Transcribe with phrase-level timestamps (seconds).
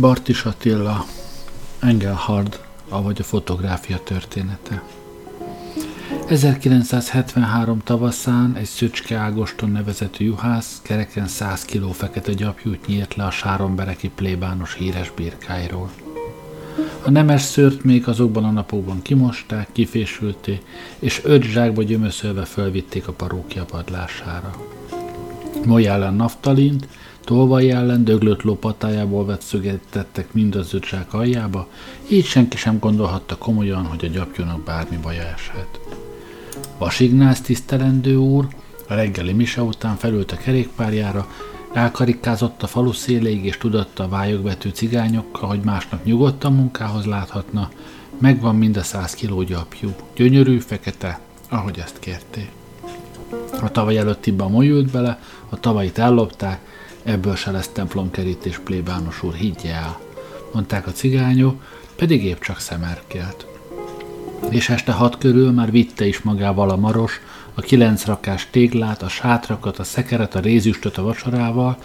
[0.00, 1.04] Bartis Attila,
[1.78, 4.82] Engelhard, avagy a fotográfia története.
[6.28, 13.30] 1973 tavaszán egy Szöcske Ágoston nevezetű juhász kereken 100 kiló fekete gyapjút nyírt le a
[13.30, 15.90] sárombereki plébános híres birkáiról.
[17.02, 20.60] A nemes szőrt még azokban a napokban kimosták, kifésülté,
[20.98, 24.56] és öt zsákba gyömöszölve fölvitték a parókia padlására.
[25.64, 26.88] Moly ellen naftalint,
[27.28, 31.68] tolvaj ellen döglött lopatájából vett szöget mind az öt zsák aljába,
[32.10, 35.80] így senki sem gondolhatta komolyan, hogy a gyapjónak bármi baja eshet.
[36.78, 38.48] Vasignász tisztelendő úr
[38.88, 41.26] a reggeli mise után felült a kerékpárjára,
[41.72, 47.70] Elkarikázott a falu széléig, és tudatta a vályogbetű cigányokkal, hogy másnap nyugodtan munkához láthatna,
[48.18, 52.50] megvan mind a száz kiló gyapjú, gyönyörű, fekete, ahogy ezt kérték.
[53.62, 56.77] A tavaly előttiben molyult bele, a tavalyit ellopták,
[57.08, 59.98] ebből se lesz templomkerítés, plébános úr, higgye el,
[60.52, 61.62] mondták a cigányok,
[61.96, 63.46] pedig épp csak szemerkelt.
[64.48, 67.20] És este hat körül már vitte is magával a maros,
[67.54, 71.78] a kilenc rakás téglát, a sátrakat, a szekeret, a rézüstöt a vacsorával,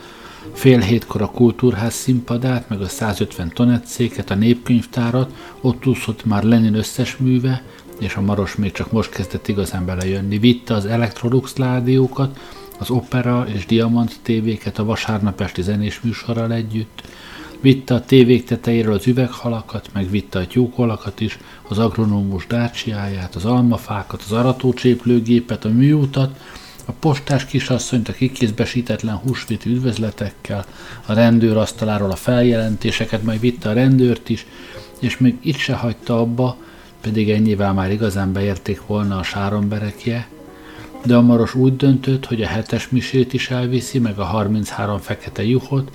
[0.53, 6.75] fél hétkor a kultúrház színpadát, meg a 150 tonetszéket, a népkönyvtárat, ott úszott már Lenin
[6.75, 7.63] összes műve,
[7.99, 10.37] és a Maros még csak most kezdett igazán belejönni.
[10.37, 12.39] Vitte az Electrolux rádiókat,
[12.83, 17.03] az opera és diamant tévéket a vasárnap esti zenés műsorral együtt,
[17.61, 23.45] Vitte a tévék tetejéről az üveghalakat, meg vitte a tyúkolakat is, az agronómus dácsiáját, az
[23.45, 26.39] almafákat, az aratócséplőgépet, a műutat,
[26.85, 30.65] a postás kisasszonyt a kikézbesítetlen húsvét üdvözletekkel,
[31.05, 34.45] a rendőr asztaláról a feljelentéseket, majd vitte a rendőrt is,
[34.99, 36.57] és még itt se hagyta abba,
[37.01, 40.27] pedig ennyivel már igazán beérték volna a sáromberekje,
[41.05, 45.45] de a maros úgy döntött, hogy a hetes misét is elviszi, meg a 33 fekete
[45.45, 45.91] juhot,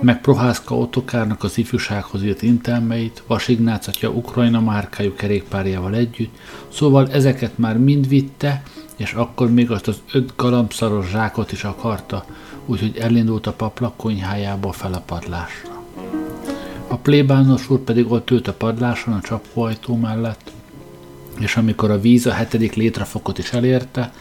[0.00, 6.34] meg Prohászka Otokárnak az ifjúsághoz írt intelmeit, Vas Ignác atya Ukrajna márkájú kerékpárjával együtt,
[6.68, 8.62] szóval ezeket már mind vitte,
[8.96, 12.24] és akkor még azt az öt galambszaros zsákot is akarta,
[12.66, 15.82] úgyhogy elindult a paplak konyhájába fel a padlásra.
[16.88, 20.50] A plébános úr pedig ott ült a padláson a csapóajtó mellett,
[21.38, 24.12] és amikor a víz a hetedik létrefokot is elérte,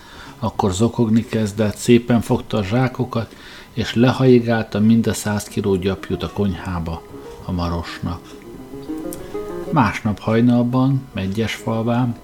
[0.46, 3.36] akkor zokogni kezdett, szépen fogta a zsákokat,
[3.74, 7.02] és lehaigálta mind a száz kiló gyapjút a konyhába
[7.46, 8.20] a marosnak.
[9.72, 12.16] Másnap hajnalban, megyes falván,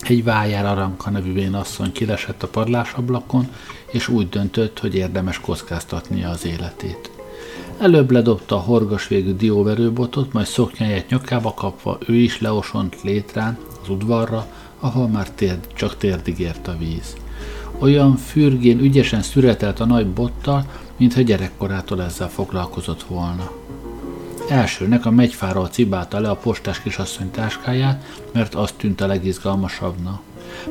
[0.00, 3.48] egy vájár aranka nevű vénasszony kilesett a padlásablakon,
[3.90, 7.10] és úgy döntött, hogy érdemes kockáztatnia az életét.
[7.78, 13.88] Előbb ledobta a horgas végű dióverőbotot, majd szoknyáját nyakába kapva ő is leosont létrán az
[13.88, 14.46] udvarra,
[14.78, 17.19] ahol már térd, csak térdig ért a víz.
[17.80, 20.64] Olyan fürgén ügyesen szüretelt a nagy bottal,
[20.96, 23.50] mintha gyerekkorától ezzel foglalkozott volna.
[24.48, 30.22] Elsőnek a megyfáról cibálta le a postás kisasszony táskáját, mert azt tűnt a legizgalmasabbnak.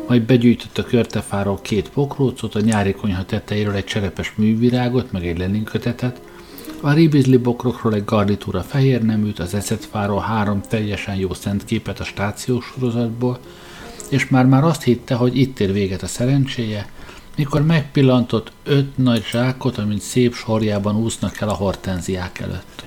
[0.07, 5.37] Majd begyűjtött a körtefáról két pokrócot, a nyári konyha tetejéről egy cserepes művirágot, meg egy
[5.37, 6.21] leninkötetet,
[6.81, 12.65] a ribizli bokrokról egy garnitúra fehér neműt, az eszetfáról három teljesen jó szentképet a stációs
[12.65, 13.39] sorozatból,
[14.09, 16.89] és már-már azt hitte, hogy itt ér véget a szerencséje,
[17.39, 22.83] mikor megpillantott öt nagy zsákot, amint szép sorjában úsznak el a hortenziák előtt.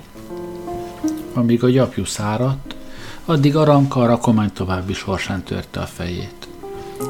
[1.32, 2.74] Amíg a gyapjú száradt,
[3.24, 6.48] addig Aranka a rakomány további sorsán törte a fejét.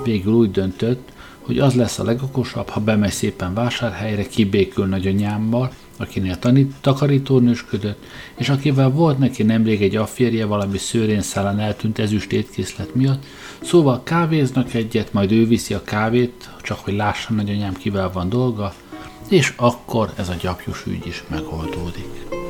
[0.05, 6.39] Végül úgy döntött, hogy az lesz a legokosabb, ha bemegy szépen vásárhelyre, kibékül nagyanyámmal, akinél
[6.39, 8.05] tanít, takarítónősködött,
[8.37, 13.25] és akivel volt neki nemrég egy afférje valami szőrén szállan eltűnt ezüst étkészlet miatt,
[13.63, 18.75] szóval kávéznak egyet, majd ő viszi a kávét, csak hogy lássa nagyanyám kivel van dolga,
[19.29, 22.42] és akkor ez a gyapjus ügy is megoldódik.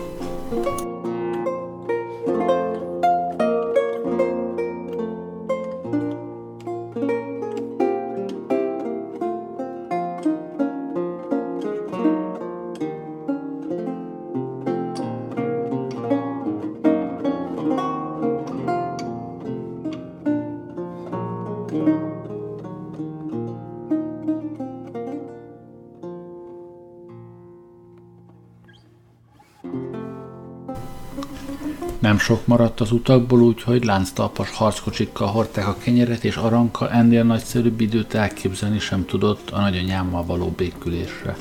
[32.23, 38.15] Sok maradt az utakból, úgyhogy lánctalpas harckocsikkal hordták a kenyeret, és Aranka ennél nagyszerűbb időt
[38.15, 41.37] elképzelni sem tudott a nagyanyámmal való békülésre.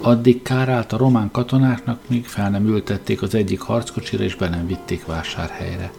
[0.00, 4.66] Addig kárált a román katonáknak, míg fel nem ültették az egyik harckocsira, és be nem
[4.66, 5.92] vitték vásárhelyre.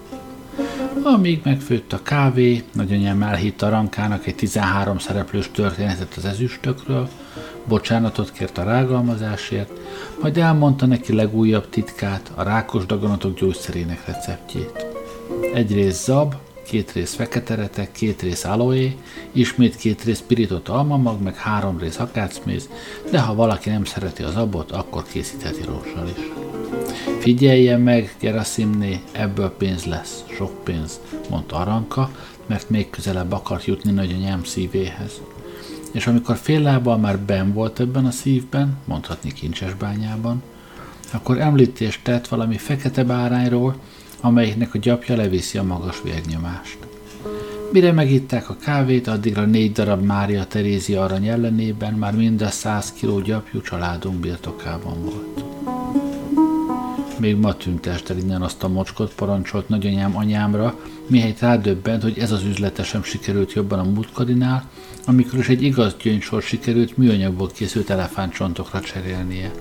[1.04, 7.10] Amíg megfőtt a kávé, nagyanyám elhitt Arankának egy 13 szereplős történetet az ezüstökről,
[7.68, 9.71] bocsánatot kért a rágalmazásért,
[10.21, 14.86] majd elmondta neki legújabb titkát, a rákos daganatok gyógyszerének receptjét.
[15.54, 16.36] Egy rész zab,
[16.68, 18.98] két rész fekete retek, két rész aloé,
[19.31, 22.69] ismét két rész pirított almamag, meg három rész akácméz,
[23.12, 26.24] de ha valaki nem szereti az abot, akkor készítheti rózsal is.
[27.19, 31.00] Figyeljen meg, Gerasimné, ebből pénz lesz, sok pénz,
[31.30, 32.12] mondta Aranka,
[32.45, 35.21] mert még közelebb akart jutni nagyanyám szívéhez.
[35.94, 40.44] És amikor fél lábbal már ben volt ebben a szívben, mondhatni kincses bányában,
[41.12, 43.75] akkor említést tett valami fekete bárányról,
[44.22, 46.78] amelyiknek a gyapja leviszi a magas vérnyomást.
[47.72, 52.92] Mire megitták a kávét, addigra négy darab Mária Terézia arany ellenében már mind a száz
[52.92, 55.44] kiló gyapjú családunk birtokában volt.
[57.19, 62.31] Még ma tűnt el innen azt a mocskot, parancsolt nagyanyám anyámra, mihelyt rádöbbent, hogy ez
[62.31, 64.69] az üzlete sem sikerült jobban a múltkarinál,
[65.05, 69.51] amikor is egy igaz gyöngysor sikerült műanyagból készült elefántcsontokra cserélnie.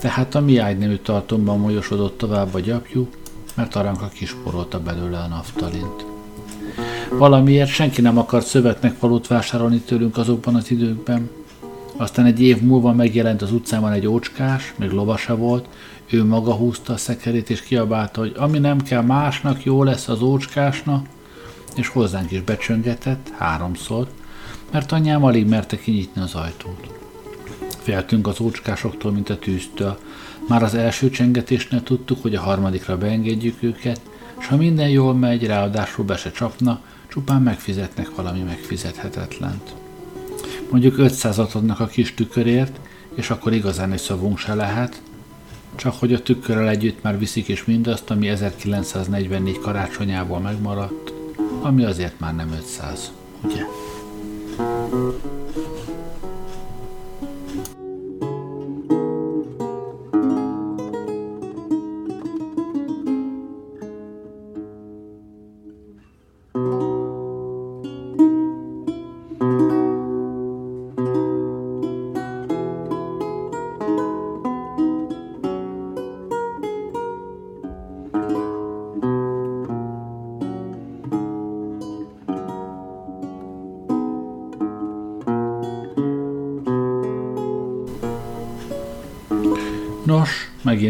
[0.00, 3.08] Tehát a mi ágynemű tartomban molyosodott tovább a gyapjú,
[3.54, 6.04] mert Aranka kisporolta belőle a naftalint.
[7.10, 11.30] Valamiért senki nem akart szövetnek valót vásárolni tőlünk azokban az időkben.
[11.96, 15.68] Aztán egy év múlva megjelent az utcában egy ócskás, még lovasa volt,
[16.14, 20.22] ő maga húzta a szekerét és kiabálta, hogy ami nem kell másnak, jó lesz az
[20.22, 21.06] ócskásnak,
[21.76, 24.08] és hozzánk is becsöngetett háromszor,
[24.70, 26.88] mert anyám alig merte kinyitni az ajtót.
[27.82, 29.98] Féltünk az ócskásoktól, mint a tűztől.
[30.48, 34.00] Már az első csengetésnél tudtuk, hogy a harmadikra beengedjük őket,
[34.38, 39.74] és ha minden jól megy, ráadásul be se csapna, csupán megfizetnek valami megfizethetetlent.
[40.70, 42.80] Mondjuk 500-at adnak a kis tükörért,
[43.14, 45.02] és akkor igazán egy szavunk se lehet,
[45.76, 51.12] csak hogy a tükörrel együtt már viszik is mindazt, ami 1944 karácsonyából megmaradt,
[51.62, 53.12] ami azért már nem 500,
[53.42, 53.62] ugye?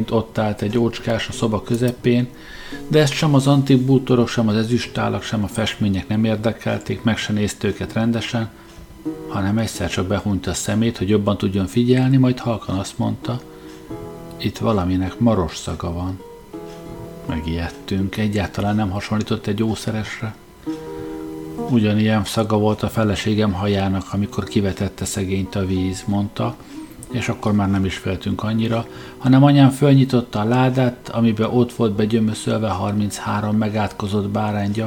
[0.04, 2.28] Megint ott állt egy ócskás a szoba közepén,
[2.88, 7.16] de ezt sem az antik bútorok, sem az ezüstálak, sem a festmények nem érdekelték, meg
[7.16, 8.50] se nézte őket rendesen,
[9.28, 13.40] hanem egyszer csak behúnyta a szemét, hogy jobban tudjon figyelni, majd halkan azt mondta,
[14.36, 16.20] itt valaminek maros szaga van.
[17.26, 20.34] Megijedtünk, egyáltalán nem hasonlított egy ószeresre.
[21.70, 26.56] Ugyanilyen szaga volt a feleségem hajának, amikor kivetette szegényt a víz, mondta,
[27.14, 28.86] és akkor már nem is féltünk annyira,
[29.18, 34.82] hanem anyám fölnyitotta a ládát, amiben ott volt begyömöszölve 33 megátkozott bárány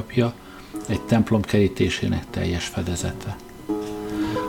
[0.88, 3.36] egy templom kerítésének teljes fedezete.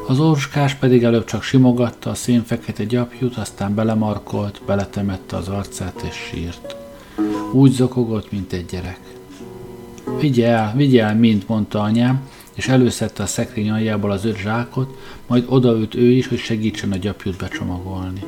[0.09, 6.15] Az orskás pedig előbb csak simogatta a szénfekete gyapjút, aztán belemarkolt, beletemette az arcát és
[6.15, 6.77] sírt.
[7.53, 9.01] Úgy zokogott, mint egy gyerek.
[10.21, 15.95] Vigyel, vigyel, mint mondta anyám, és előszedte a szekrény aljából az öt zsákot, majd odaült
[15.95, 18.21] ő is, hogy segítsen a gyapjút becsomagolni.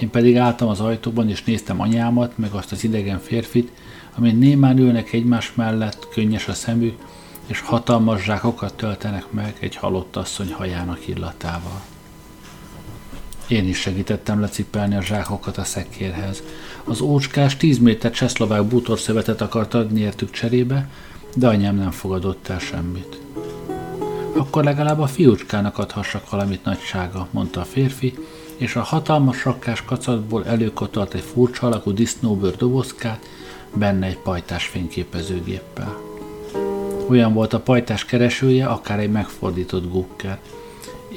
[0.00, 3.70] Én pedig álltam az ajtóban, és néztem anyámat, meg azt az idegen férfit,
[4.16, 6.98] amint némán ülnek egymás mellett, könnyes a szemük,
[7.46, 11.82] és hatalmas zsákokat töltenek meg egy halott asszony hajának illatával.
[13.48, 16.42] Én is segítettem lecipelni a zsákokat a szekérhez.
[16.84, 20.88] Az ócskás tíz méter csehszlovák bútorszövetet akart adni értük cserébe,
[21.34, 23.20] de anyám nem fogadott el semmit.
[24.36, 28.14] Akkor legalább a fiúcskának adhassak valamit nagysága, mondta a férfi,
[28.56, 33.26] és a hatalmas rakkás kacatból előkotolt egy furcsa alakú disznóbőr dobozkát,
[33.74, 36.00] benne egy pajtás fényképezőgéppel.
[37.08, 40.40] Olyan volt a pajtás keresője, akár egy megfordított gukker.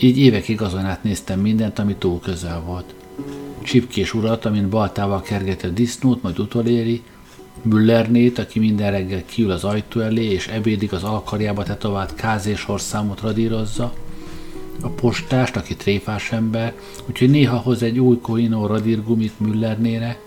[0.01, 2.93] Így évekig azon át néztem mindent, ami túl közel volt.
[3.61, 7.03] Csipkés urat, amint baltával kergeti a disznót, majd utoléri,
[7.61, 13.21] Müllernét, aki minden reggel kiül az ajtó elé, és ebédig az alkarjába tetovált kázés horszámot
[13.21, 13.93] radírozza,
[14.81, 16.73] a postást, aki tréfás ember,
[17.09, 20.19] úgyhogy néha hoz egy új Koino radírgumit Müllernére.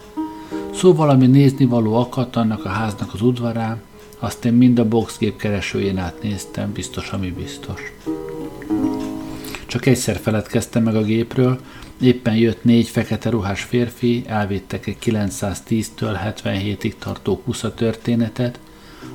[0.75, 3.80] Szóval, ami nézni való akadt annak a háznak az udvarán,
[4.18, 7.80] azt én mind a boxgép keresőjén átnéztem, biztos, ami biztos.
[9.66, 11.61] Csak egyszer feledkeztem meg a gépről,
[12.00, 18.60] Éppen jött négy fekete ruhás férfi, elvittek egy 910-től 77-ig tartó kusza történetet,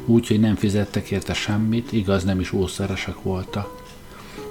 [0.06, 3.84] úgy, hogy nem fizettek érte semmit, igaz nem is ószeresek voltak.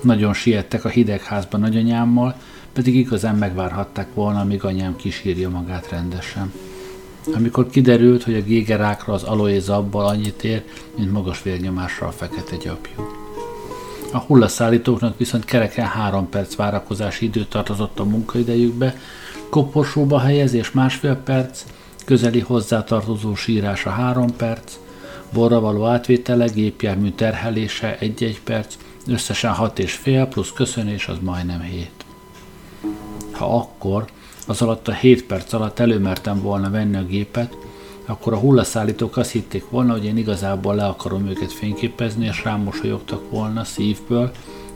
[0.03, 2.37] Nagyon siettek a hidegházba nagyanyámmal,
[2.73, 6.53] pedig igazán megvárhatták volna, amíg anyám kisírja magát rendesen.
[7.35, 9.61] Amikor kiderült, hogy a gégerákra az aloé
[9.91, 10.65] annyit ér,
[10.97, 13.20] mint magas vérnyomásra a fekete gyapjú.
[14.13, 18.97] A hullaszállítóknak viszont kereken három perc várakozási idő tartozott a munkaidejükbe,
[19.51, 21.65] koporsóba helyezés másfél perc,
[22.05, 24.79] közeli hozzátartozó sírása három perc,
[25.33, 28.75] borra való átvétele, gépjármű terhelése egy-egy perc,
[29.07, 32.05] összesen hat és fél, plusz köszönés az majdnem hét.
[33.31, 34.05] Ha akkor,
[34.47, 37.57] az alatt a hét perc alatt előmertem volna venni a gépet,
[38.11, 42.61] akkor a hullaszállítók azt hitték volna, hogy én igazából le akarom őket fényképezni, és rám
[42.61, 44.31] mosolyogtak volna szívből,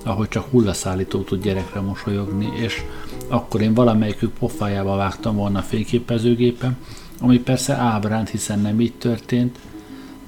[0.04, 2.82] ahogy csak hullaszállító tud gyerekre mosolyogni, és
[3.28, 6.76] akkor én valamelyikük pofájába vágtam volna a fényképezőgépem,
[7.20, 9.58] ami persze ábránt, hiszen nem így történt,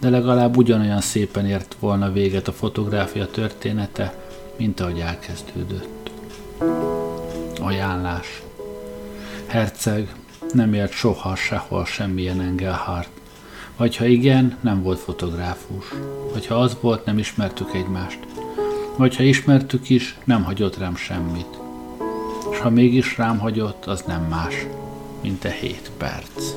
[0.00, 4.14] de legalább ugyanolyan szépen ért volna véget a fotográfia története,
[4.56, 6.10] mint ahogy elkezdődött.
[7.60, 8.42] Ajánlás.
[9.46, 10.14] Herceg
[10.56, 13.10] nem ért soha sehol semmilyen Engelhardt.
[13.76, 15.84] Vagy ha igen, nem volt fotográfus.
[16.32, 18.18] Vagy ha az volt, nem ismertük egymást.
[18.96, 21.58] Vagy ha ismertük is, nem hagyott rám semmit.
[22.50, 24.66] És ha mégis rám hagyott, az nem más,
[25.22, 26.54] mint a hét perc.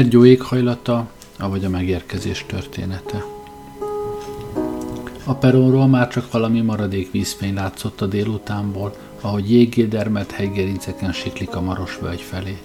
[0.00, 3.24] Gyergyó éghajlata, avagy a megérkezés története.
[5.24, 11.60] A peronról már csak valami maradék vízfény látszott a délutánból, ahogy jéggédermet hegygerinceken siklik a
[11.60, 12.58] maros völgy felé.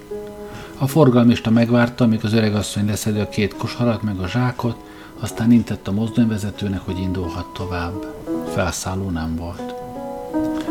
[0.78, 4.78] A forgalmista megvárta, míg az öregasszony leszedi a két kosarat meg a zsákot,
[5.20, 8.16] aztán intett a mozdonyvezetőnek, hogy indulhat tovább.
[8.54, 9.74] Felszálló nem volt.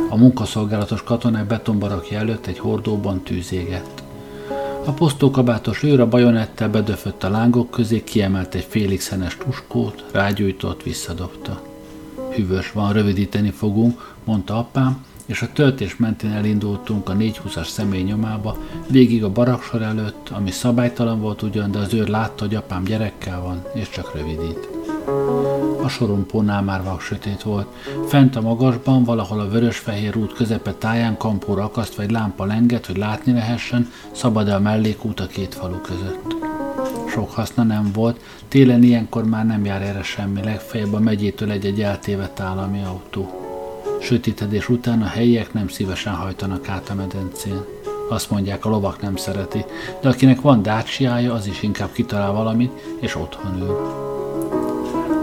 [0.08, 3.93] A munkaszolgálatos katonák betonbarakja előtt egy hordóban tűzégett.
[4.86, 9.00] A posztókabátos őr a bajonettel bedöfött a lángok közé, kiemelt egy félig
[9.38, 11.62] tuskót, rágyújtott, visszadobta.
[12.34, 18.56] Hűvös van, rövidíteni fogunk, mondta apám, és a töltés mentén elindultunk a 420-as személy nyomába,
[18.88, 23.40] végig a baraksor előtt, ami szabálytalan volt ugyan, de az őr látta, hogy apám gyerekkel
[23.40, 24.73] van, és csak rövidít.
[25.82, 27.66] A sorompónál már vak sötét volt.
[28.06, 32.96] Fent a magasban, valahol a vörös-fehér út közepe táján kampóra akasztva egy lámpa lenget, hogy
[32.96, 36.34] látni lehessen, szabad a mellékút a két falu között.
[37.08, 41.82] Sok haszna nem volt, télen ilyenkor már nem jár erre semmi, legfeljebb a megyétől egy-egy
[41.82, 43.40] eltévedt állami autó.
[44.00, 47.60] Sötétedés után a helyiek nem szívesen hajtanak át a medencén.
[48.08, 49.64] Azt mondják, a lovak nem szereti,
[50.00, 54.12] de akinek van dácsiája, az is inkább kitalál valamit, és otthon ül.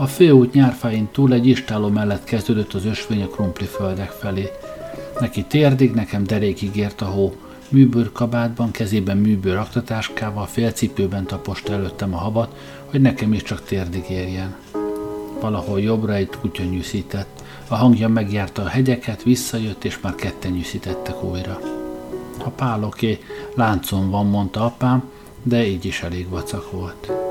[0.02, 4.50] A főút nyárfáin túl egy istáló mellett kezdődött az ösvény a krumpli földek felé.
[5.20, 7.36] Neki térdig, nekem derékig ért a hó.
[7.70, 12.56] Műbőr kabátban, kezében műbőr aktatáskával, félcipőben taposta előttem a havat,
[12.86, 14.56] hogy nekem is csak térdig érjen.
[15.42, 17.44] Valahol jobbra egy kutya nyűszített.
[17.68, 21.60] A hangja megjárta a hegyeket, visszajött, és már ketten nyűszítettek újra.
[22.38, 23.20] A páloké
[23.56, 25.04] láncon van, mondta apám,
[25.44, 27.31] de így is elég vacak volt.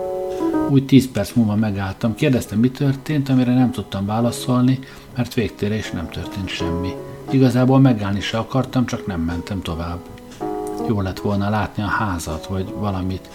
[0.69, 4.79] Úgy tíz perc múlva megálltam, kérdeztem, mi történt, amire nem tudtam válaszolni,
[5.17, 6.95] mert végtére is nem történt semmi.
[7.31, 9.99] Igazából megállni se akartam, csak nem mentem tovább.
[10.89, 13.29] Jó lett volna látni a házat, vagy valamit.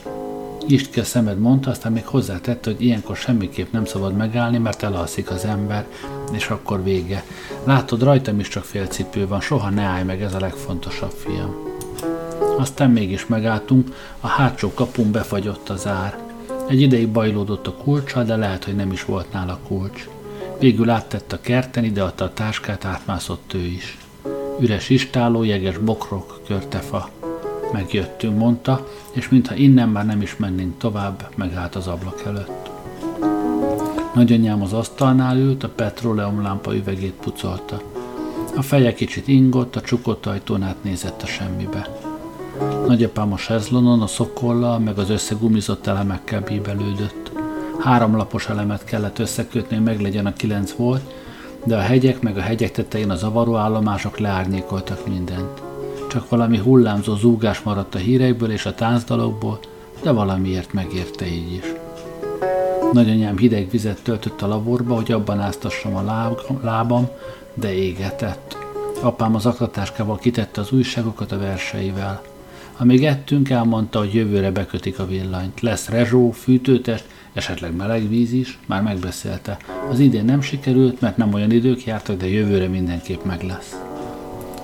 [0.68, 4.84] Nyisd ki a szemed, mondta, aztán még hozzátette, hogy ilyenkor semmiképp nem szabad megállni, mert
[4.84, 5.86] elalszik az ember,
[6.32, 7.24] és akkor vége.
[7.64, 11.56] Látod, rajtam is csak félcipő van, soha ne állj meg, ez a legfontosabb, fiam.
[12.58, 16.25] Aztán mégis megálltunk, a hátsó kapun befagyott az ár.
[16.68, 20.08] Egy ideig bajlódott a kulcsa, de lehet, hogy nem is volt nála kulcs.
[20.60, 23.98] Végül áttett a kerten, ideadta a táskát, átmászott ő is.
[24.60, 27.10] Üres istáló, jeges bokrok, körtefa.
[27.72, 32.70] Megjöttünk, mondta, és mintha innen már nem is mennénk tovább, megállt az ablak előtt.
[34.14, 37.82] Nagyanyám az asztalnál ült, a petróleum lámpa üvegét pucolta.
[38.56, 42.05] A feje kicsit ingott, a csukott ajtón át nézett a semmibe.
[42.88, 47.32] Nagyapám a sezlonon, a szokollal, meg az összegumizott elemekkel bíbelődött.
[47.80, 51.02] Három lapos elemet kellett összekötni, hogy meglegyen a kilenc volt,
[51.64, 55.62] de a hegyek meg a hegyek tetején a zavaró állomások leárnyékoltak mindent.
[56.10, 59.60] Csak valami hullámzó zúgás maradt a hírekből és a táncdalokból,
[60.02, 61.74] de valamiért megérte így is.
[62.92, 67.08] Nagyanyám hideg vizet töltött a laborba, hogy abban áztassam a lábam,
[67.54, 68.58] de égetett.
[69.02, 72.22] Apám az aklatáskával kitette az újságokat a verseivel.
[72.78, 75.62] Amíg ettünk, elmondta, hogy jövőre bekötik a villanyt.
[75.62, 79.58] Lesz rezsó, fűtőtest, esetleg meleg víz is, már megbeszélte.
[79.90, 83.76] Az idén nem sikerült, mert nem olyan idők jártak, de jövőre mindenképp meg lesz.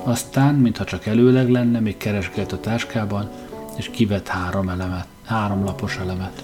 [0.03, 3.29] Aztán, mintha csak előleg lenne, még keresgélt a táskában,
[3.77, 6.43] és kivett három elemet, három lapos elemet.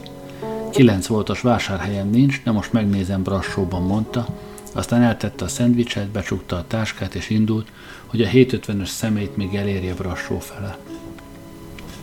[0.72, 4.28] Kilenc voltos vásárhelyen nincs, de most megnézem Brassóban, mondta,
[4.74, 7.68] aztán eltette a szendvicset, becsukta a táskát és indult,
[8.06, 10.78] hogy a 750-es szemét még elérje Brassó fele.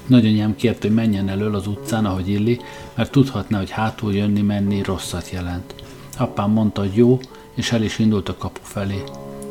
[0.06, 2.60] Nagyanyám kért, hogy menjen elől az utcán, ahogy illi,
[2.94, 5.74] mert tudhatná, hogy hátul jönni-menni rosszat jelent.
[6.18, 7.18] Apám mondta, hogy jó,
[7.54, 9.02] és el is indult a kapu felé.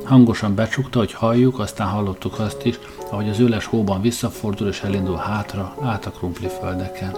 [0.04, 2.80] Hangosan becsukta, hogy halljuk, aztán hallottuk azt is,
[3.12, 7.16] ahogy az öles hóban visszafordul és elindul hátra, át a krumpliföldeken.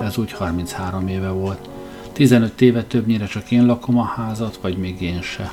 [0.00, 1.68] Ez úgy 33 éve volt.
[2.12, 5.52] 15 éve többnyire csak én lakom a házat, vagy még én se.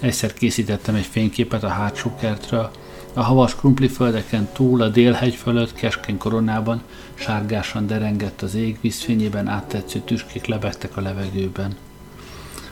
[0.00, 2.70] Egyszer készítettem egy fényképet a hátsó kertről,
[3.14, 6.82] a havas krumpliföldeken túl a délhegy fölött keskeny koronában
[7.14, 11.76] sárgásan derengett az ég, vízfényében áttetsző tüskék lebegtek a levegőben.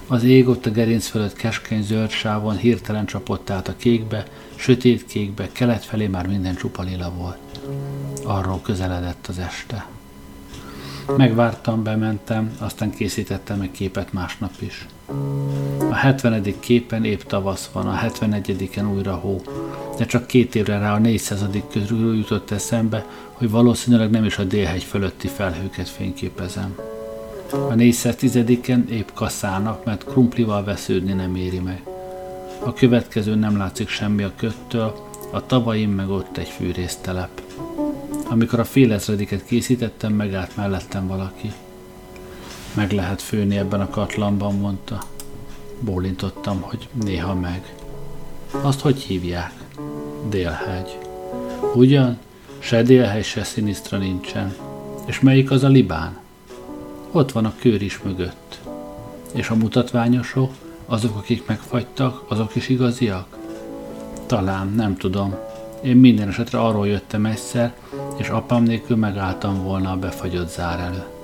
[0.06, 5.06] Az ég ott a gerinc fölött keskeny zöld sávon hirtelen csapott át a kékbe, sötét
[5.06, 7.38] kékbe, kelet felé már minden csupa lila volt.
[8.24, 9.86] Arról közeledett az este.
[11.16, 14.86] Megvártam, bementem, aztán készítettem egy képet másnap is.
[15.90, 16.54] A 70.
[16.60, 19.40] képen épp tavasz van, a 71-en újra hó,
[19.98, 21.44] de csak két évre rá a 400.
[21.70, 26.76] közül jutott eszembe, hogy valószínűleg nem is a délhegy fölötti felhőket fényképezem.
[27.50, 31.82] A 410-en épp kaszának, mert krumplival vesződni nem éri meg.
[32.64, 34.94] A következő nem látszik semmi a köttől,
[35.32, 37.42] a tavaim meg ott egy fűrésztelep.
[38.28, 41.52] Amikor a félezrediket készítettem, megállt mellettem valaki.
[42.74, 45.02] Meg lehet főni ebben a katlanban, mondta.
[45.80, 47.74] Bólintottam, hogy néha meg.
[48.50, 49.52] Azt hogy hívják?
[50.28, 50.98] Délhegy.
[51.74, 52.18] Ugyan?
[52.58, 54.54] Se délhegy, se szinisztra nincsen.
[55.06, 56.18] És melyik az a libán?
[57.10, 58.60] Ott van a kőr is mögött.
[59.34, 60.52] És a mutatványosok,
[60.86, 63.36] azok, akik megfagytak, azok is igaziak?
[64.26, 65.34] Talán, nem tudom.
[65.82, 67.74] Én minden esetre arról jöttem egyszer,
[68.16, 71.17] és apám nélkül megálltam volna a befagyott zár előtt.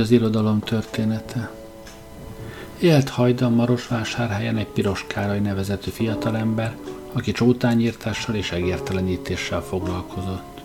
[0.00, 1.50] Az irodalom története.
[2.78, 6.76] Élt hajdan Marosvásárhelyen egy Piros Károly nevezetű fiatalember,
[7.12, 10.60] aki csótányírtással és egértelenítéssel foglalkozott.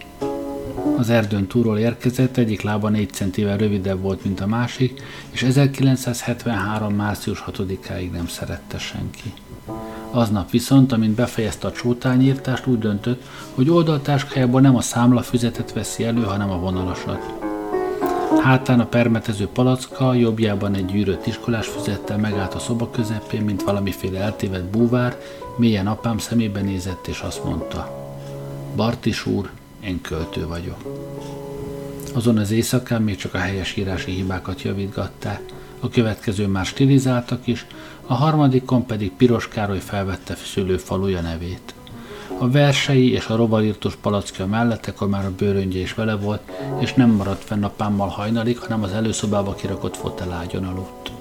[0.97, 6.93] Az erdőn túról érkezett, egyik lába négy centivel rövidebb volt, mint a másik, és 1973.
[6.93, 9.33] március 6-áig nem szerette senki.
[10.11, 16.23] Aznap viszont, amint befejezte a csótányírtást, úgy döntött, hogy oldaltáskájából nem a számlafüzetet veszi elő,
[16.23, 17.44] hanem a vonalasat.
[18.41, 24.19] Hátán a permetező palacka, jobbjában egy gyűrött iskolás füzettel megállt a szoba közepén, mint valamiféle
[24.19, 25.17] eltévedt búvár,
[25.57, 28.05] mélyen apám szemébe nézett, és azt mondta,
[28.75, 29.49] Bartis úr,
[29.83, 30.77] én költő vagyok.
[32.13, 35.41] Azon az éjszakán még csak a helyesírási hibákat javítgatták,
[35.79, 37.65] a következő már stilizáltak is,
[38.05, 41.74] a harmadikon pedig Piros Károly felvette szülőfaluja nevét.
[42.37, 46.41] A versei és a rovalirtos palackja mellett akkor már a bőröngye is vele volt,
[46.79, 51.11] és nem maradt fenn apámmal hajnalig, hanem az előszobába kirakott fotelágyon aludt.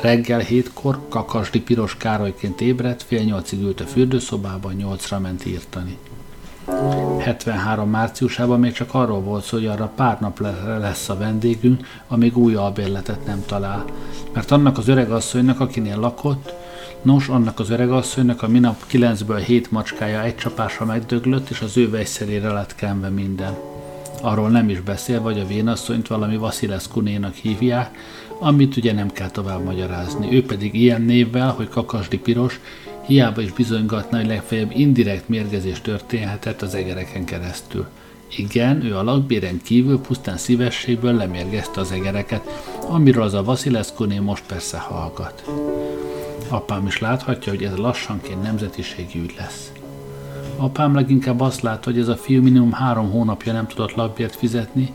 [0.00, 5.98] Reggel hétkor kakasdi Piros Károlyként ébredt, fél nyolcig ült a fürdőszobában, nyolcra ment írtani.
[7.18, 10.40] 73 márciusában még csak arról volt szó, hogy arra pár nap
[10.80, 13.84] lesz a vendégünk, amíg új albérletet nem talál.
[14.32, 16.54] Mert annak az öregasszonynak, akinél lakott,
[17.02, 21.90] nos, annak az öregasszonynak a minap 9-ből 7 macskája egy csapásra megdöglött, és az ő
[21.90, 23.56] vegyszerére lett kenve minden.
[24.22, 27.98] Arról nem is beszél, vagy a vénasszonyt valami Vasilescu-nénak hívják,
[28.38, 30.34] amit ugye nem kell tovább magyarázni.
[30.34, 32.60] Ő pedig ilyen névvel, hogy Kakasdi Piros,
[33.06, 37.86] hiába is bizonygatna, hogy legfeljebb indirekt mérgezés történhetett az egereken keresztül.
[38.36, 42.42] Igen, ő a lakbéren kívül pusztán szívességből lemérgezte az egereket,
[42.88, 45.44] amiről az a Vasileszkoné most persze hallgat.
[46.48, 49.72] Apám is láthatja, hogy ez lassanként nemzetiségi ügy lesz.
[50.56, 54.92] Apám leginkább azt látta, hogy ez a fiú minimum három hónapja nem tudott lakbért fizetni,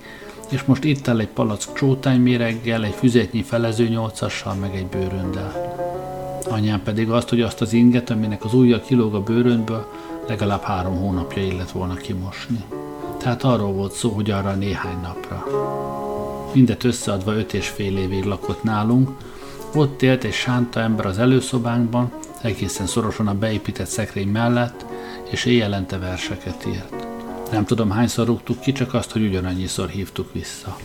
[0.49, 5.75] és most itt áll egy palack csótányméreggel, egy füzetnyi felező nyolcassal, meg egy bőröndel.
[6.49, 9.91] Anyám pedig azt, hogy azt az inget, aminek az ujja kilóg a bőröndből,
[10.27, 12.63] legalább három hónapja illet volna kimosni.
[13.17, 15.45] Tehát arról volt szó, hogy arra néhány napra.
[16.53, 19.09] Mindet összeadva öt és fél évig lakott nálunk,
[19.75, 24.85] ott élt egy sánta ember az előszobánkban, egészen szorosan a beépített szekrény mellett,
[25.31, 27.07] és éjjelente verseket írt.
[27.51, 30.77] Nem tudom hányszor rúgtuk ki, csak azt, hogy ugyanannyiszor hívtuk vissza.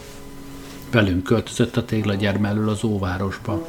[0.91, 3.67] Velünk költözött a téglagyár mellől az óvárosba.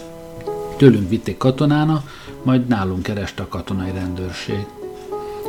[0.77, 2.03] Tőlünk vitték katonána,
[2.43, 4.65] majd nálunk kereste a katonai rendőrség.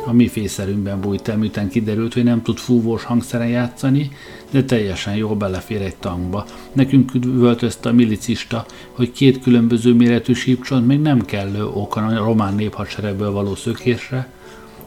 [0.05, 4.11] A mi fészerünkben bújt el, miután kiderült, hogy nem tud fúvós hangszeren játszani,
[4.51, 6.45] de teljesen jól belefér egy tankba.
[6.73, 12.55] Nekünk üvöltözte a milicista, hogy két különböző méretű sípcsont még nem kellő ok a román
[12.55, 14.29] néphadseregből való szökésre,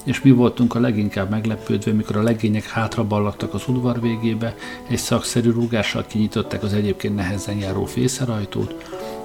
[0.05, 4.55] és mi voltunk a leginkább meglepődve, mikor a legények hátra ballagtak az udvar végébe,
[4.89, 8.75] egy szakszerű rúgással kinyitották az egyébként nehezen járó fészerajtót,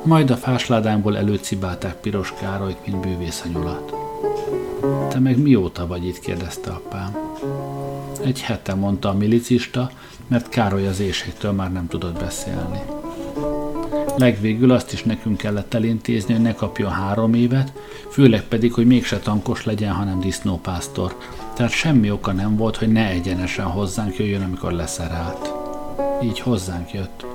[0.03, 3.93] majd a fásládánkból előcibálták Piros Károlyt, mint bűvész a nyulat.
[5.09, 6.19] Te meg mióta vagy itt?
[6.19, 7.17] kérdezte apám.
[8.23, 9.91] Egy hete, mondta a milicista,
[10.27, 12.79] mert Károly az éjségtől már nem tudott beszélni.
[14.17, 17.73] Legvégül azt is nekünk kellett elintézni, hogy ne kapjon három évet,
[18.09, 21.17] főleg pedig, hogy mégse tankos legyen, hanem disznópásztor.
[21.53, 25.53] Tehát semmi oka nem volt, hogy ne egyenesen hozzánk jöjjön, amikor leszerelt.
[26.23, 27.25] Így hozzánk jött.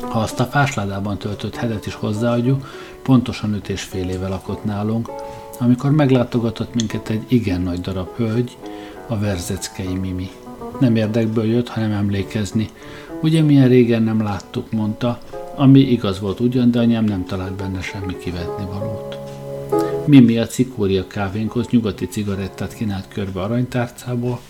[0.00, 2.66] Ha azt a fásládában töltött hetet is hozzáadjuk,
[3.02, 5.10] pontosan öt és fél éve lakott nálunk,
[5.60, 8.56] amikor meglátogatott minket egy igen nagy darab hölgy,
[9.06, 10.30] a verzeckei Mimi.
[10.80, 12.68] Nem érdekből jött, hanem emlékezni.
[13.22, 15.18] Ugye milyen régen nem láttuk, mondta,
[15.54, 19.18] ami igaz volt ugyan, de anyám nem talált benne semmi kivetni valót.
[20.06, 24.40] Mimi a cikória kávénkhoz nyugati cigarettát kínált körbe aranytárcából,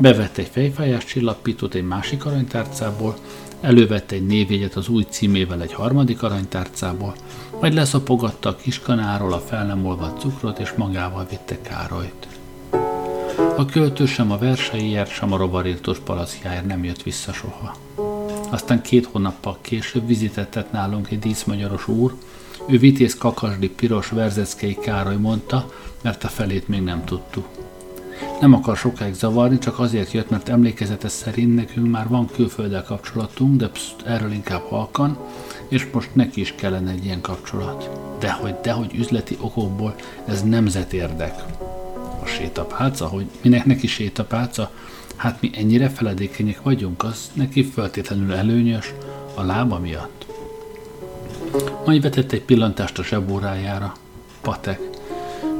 [0.00, 3.16] bevett egy fejfájás csillapítót egy másik aranytárcából,
[3.62, 7.14] Elővette egy névjegyet az új címével egy harmadik aranytárcából,
[7.62, 12.26] majd leszopogatta a kiskanáról a fel nem olvadt cukrot, és magával vitte Károlyt.
[13.56, 17.76] A költő sem a verseiért, sem a rovarírtos palackjáért nem jött vissza soha.
[18.50, 22.14] Aztán két hónappal később vizitetett nálunk egy díszmagyaros úr,
[22.66, 25.72] ő vitéz kakasdi piros verzeckei Károly mondta,
[26.02, 27.46] mert a felét még nem tudtuk.
[28.40, 33.56] Nem akar sokáig zavarni, csak azért jött, mert emlékezete szerint nekünk már van külfölddel kapcsolatunk,
[33.56, 35.18] de pszt, erről inkább halkan,
[35.72, 37.90] és most neki is kellene egy ilyen kapcsolat.
[38.18, 41.34] Dehogy, dehogy üzleti okokból ez nemzetérdek.
[42.22, 44.70] A sétapálca, hogy minek neki sétapálca,
[45.16, 48.92] hát mi ennyire feledékenyek vagyunk, az neki feltétlenül előnyös
[49.34, 50.26] a lába miatt.
[51.84, 53.92] Majd vetett egy pillantást a zsebórájára.
[54.40, 54.80] Patek,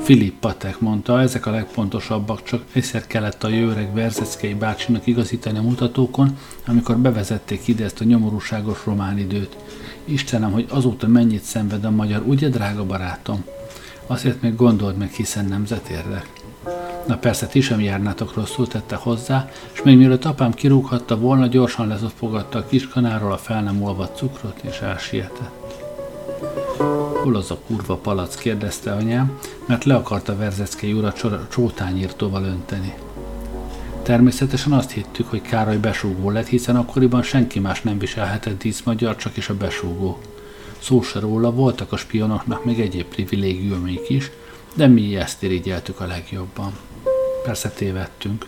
[0.02, 5.62] Filip Patek mondta, ezek a legpontosabbak, csak egyszer kellett a jövőreg Verzeszkei bácsinak igazítani a
[5.62, 9.56] mutatókon, amikor bevezették ide ezt a nyomorúságos román időt.
[10.04, 13.44] Istenem, hogy azóta mennyit szenved a magyar, ugye, drága barátom?
[14.06, 16.30] Azért még gondold meg, hiszen nemzet érdek.
[17.06, 21.88] Na persze, ti sem járnátok rosszul, tette hozzá, és még mielőtt apám kirúghatta volna, gyorsan
[21.88, 25.61] lezofogatta a kiskanáról a fel nem olvadt cukrot, és elsietett.
[27.22, 28.34] Hol az a kurva palac?
[28.34, 31.12] kérdezte anyám, mert le akarta Verzeszkei ura
[31.50, 32.94] csótányírtóval önteni.
[34.02, 39.36] Természetesen azt hittük, hogy Károly besúgó lett, hiszen akkoriban senki más nem viselhetett díszmagyar, csak
[39.36, 40.18] is a besúgó.
[40.78, 44.30] Szó se róla, voltak a spionoknak még egyéb privilégiumaik is,
[44.74, 46.72] de mi ezt irigyeltük a legjobban.
[47.44, 48.46] Persze tévedtünk.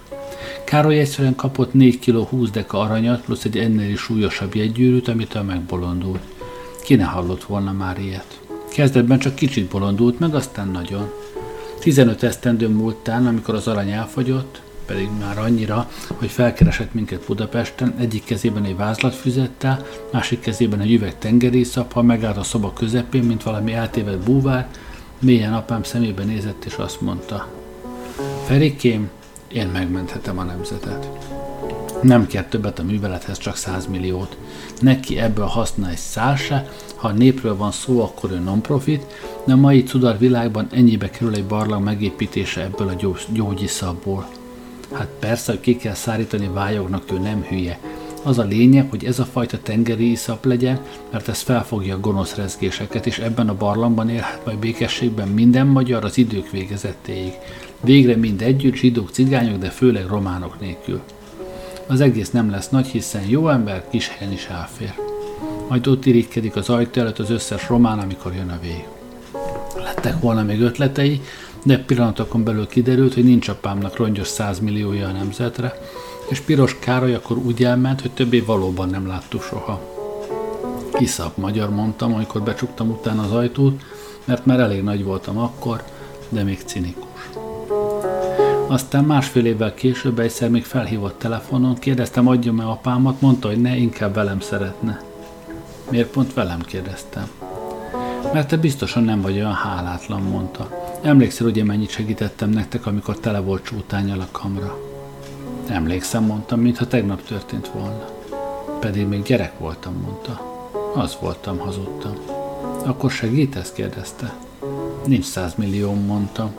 [0.65, 5.43] Károly egyszerűen kapott 4 kg 20 deka aranyat, plusz egy ennél is súlyosabb jegygyűrűt, amitől
[5.43, 6.21] megbolondult.
[6.85, 8.41] Ki ne hallott volna már ilyet?
[8.69, 11.13] Kezdetben csak kicsit bolondult meg, aztán nagyon.
[11.81, 18.25] 15 esztendő múltán, amikor az arany elfogyott, pedig már annyira, hogy felkeresett minket Budapesten, egyik
[18.25, 23.73] kezében egy vázlatfüzettel, másik kezében egy üveg tengerészap, ha megállt a szoba közepén, mint valami
[23.73, 24.69] eltévedt búvár,
[25.19, 27.49] mélyen apám szemébe nézett és azt mondta,
[28.47, 29.11] Ferikém,
[29.49, 31.09] én megmenthetem a nemzetet.
[32.05, 34.37] Nem kell többet a művelethez, csak 100 milliót.
[34.81, 39.07] Neki ebből haszna egy szál se, ha a népről van szó, akkor ő non-profit,
[39.45, 44.29] de a mai cudar világban ennyibe kerül egy barlang megépítése ebből a gyógyiszabból.
[44.93, 47.79] Hát persze, hogy ki kell szárítani vályognak, ő nem hülye.
[48.23, 52.35] Az a lényeg, hogy ez a fajta tengeri iszap legyen, mert ez felfogja a gonosz
[52.35, 57.33] rezgéseket, és ebben a barlangban élhet majd békességben minden magyar az idők végezettéig.
[57.81, 61.01] Végre mind együtt, zsidók, cigányok, de főleg románok nélkül.
[61.87, 64.95] Az egész nem lesz nagy, hiszen jó ember kis helyen is elfér.
[65.69, 68.85] Majd ott irigykedik az ajtó előtt az összes román, amikor jön a vég.
[69.77, 71.21] Lettek volna még ötletei,
[71.65, 75.79] de pillanatokon belül kiderült, hogy nincs apámnak rongyos százmilliója a nemzetre,
[76.29, 79.81] és Piros Károly akkor úgy elment, hogy többé valóban nem láttuk soha.
[80.93, 83.83] Kiszap magyar mondtam, amikor becsuktam utána az ajtót,
[84.25, 85.83] mert már elég nagy voltam akkor,
[86.29, 87.04] de még cinikus.
[88.75, 94.15] Aztán másfél évvel később egyszer még felhívott telefonon, kérdeztem, adjam-e apámat, mondta, hogy ne, inkább
[94.15, 95.03] velem szeretne.
[95.91, 97.31] Miért pont velem kérdeztem?
[98.33, 100.85] Mert te biztosan nem vagy olyan hálátlan, mondta.
[101.03, 104.79] Emlékszel, ugye mennyit segítettem nektek, amikor tele volt csútányal a kamra?
[105.69, 108.05] Emlékszem, mondtam, mintha tegnap történt volna.
[108.81, 110.63] Pedig még gyerek voltam, mondta.
[110.95, 112.15] Az voltam, hazudtam.
[112.85, 113.73] Akkor segítesz?
[113.73, 114.35] kérdezte.
[115.07, 116.51] Nincs százmillió, mondtam.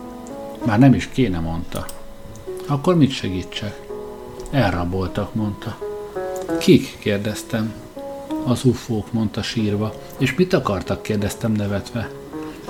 [0.65, 1.85] Már nem is kéne, mondta.
[2.67, 3.81] Akkor mit segítsek?
[4.51, 5.77] Elraboltak, mondta.
[6.59, 6.97] Kik?
[6.99, 7.73] kérdeztem.
[8.43, 9.93] Az ufók, mondta sírva.
[10.17, 11.01] És mit akartak?
[11.01, 12.09] kérdeztem nevetve.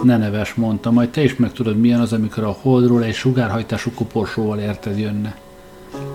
[0.04, 4.60] Ne neves, mondta, majd te is megtudod, milyen az, amikor a holdról egy sugárhajtású koporsóval
[4.60, 5.38] érted jönne.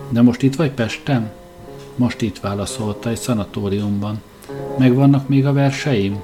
[0.09, 1.31] De most itt vagy Pesten?
[1.95, 4.21] Most itt válaszolta, egy szanatóriumban.
[4.77, 6.21] Megvannak még a verseim?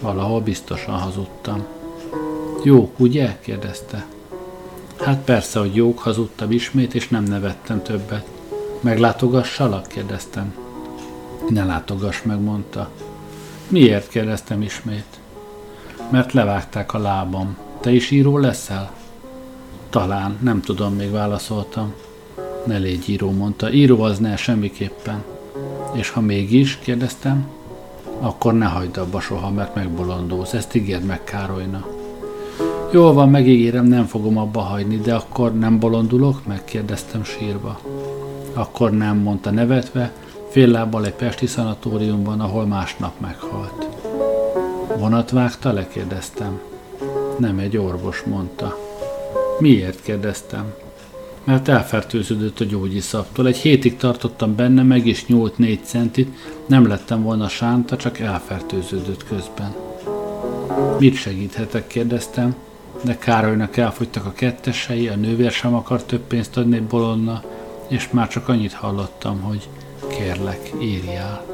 [0.00, 1.64] Valahol biztosan hazudtam.
[2.64, 3.38] Jók, ugye?
[3.40, 4.06] kérdezte.
[5.04, 8.26] Hát persze, hogy jók, hazudtam ismét, és nem nevettem többet.
[8.80, 9.86] Meglátogassalak?
[9.86, 10.54] kérdeztem.
[11.48, 12.90] Ne látogass meg, mondta.
[13.68, 14.08] Miért?
[14.08, 15.18] kérdeztem ismét.
[16.10, 17.56] Mert levágták a lábam.
[17.80, 18.92] Te is író leszel?
[19.90, 21.94] Talán, nem tudom, még válaszoltam.
[22.64, 23.72] Ne légy író, mondta.
[23.72, 25.24] Író az ne, semmiképpen.
[25.92, 27.48] És ha mégis, kérdeztem,
[28.20, 30.52] akkor ne hagyd abba soha, mert megbolondulsz.
[30.52, 31.86] Ezt ígérd meg Károlyna.
[32.92, 36.46] Jól van, megígérem, nem fogom abba hagyni, de akkor nem bolondulok?
[36.46, 37.80] Megkérdeztem sírva.
[38.52, 40.12] Akkor nem, mondta nevetve,
[40.48, 43.88] fél lábbal egy pesti szanatóriumban, ahol másnap meghalt.
[44.98, 45.88] Vonat vágta le?
[45.88, 46.60] kérdeztem.
[47.38, 48.78] Nem egy orvos, mondta.
[49.58, 50.02] Miért?
[50.02, 50.74] kérdeztem.
[51.44, 53.46] Mert elfertőződött a gyógyiszaptól.
[53.46, 59.24] Egy hétig tartottam benne, meg is nyúlt négy centit, nem lettem volna sánta, csak elfertőződött
[59.24, 59.74] közben.
[60.98, 61.86] Mit segíthetek?
[61.86, 62.54] kérdeztem
[63.02, 67.42] de Károlynak elfogytak a kettesei, a nővér sem akar több pénzt adni bolonna,
[67.88, 69.68] és már csak annyit hallottam, hogy
[70.08, 71.49] kérlek, írjál.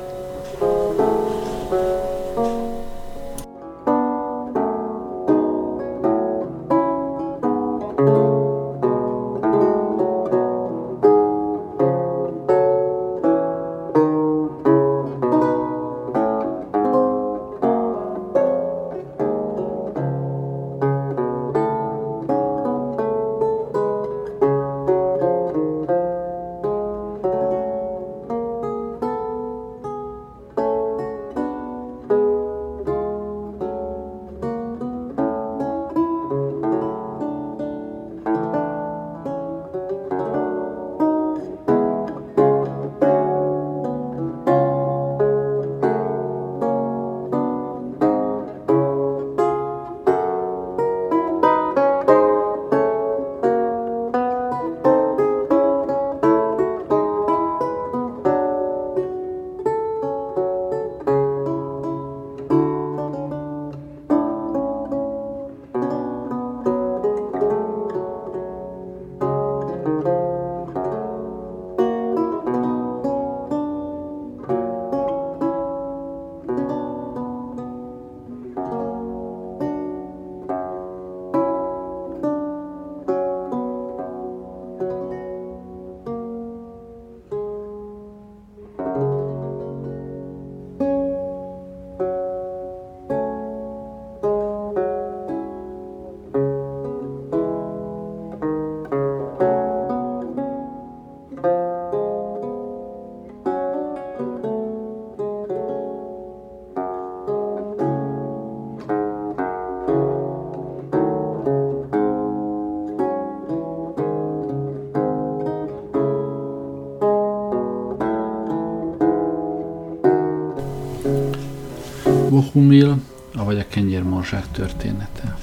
[122.56, 122.96] Bohumil,
[123.34, 125.38] avagy a kenyérmorzsák története.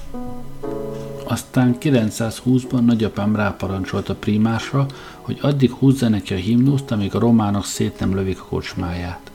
[1.23, 4.86] Aztán 920-ban nagyapám ráparancsolt a primásra,
[5.21, 9.32] hogy addig húzza neki a himnuszt, amíg a románok szét nem lövik a kocsmáját.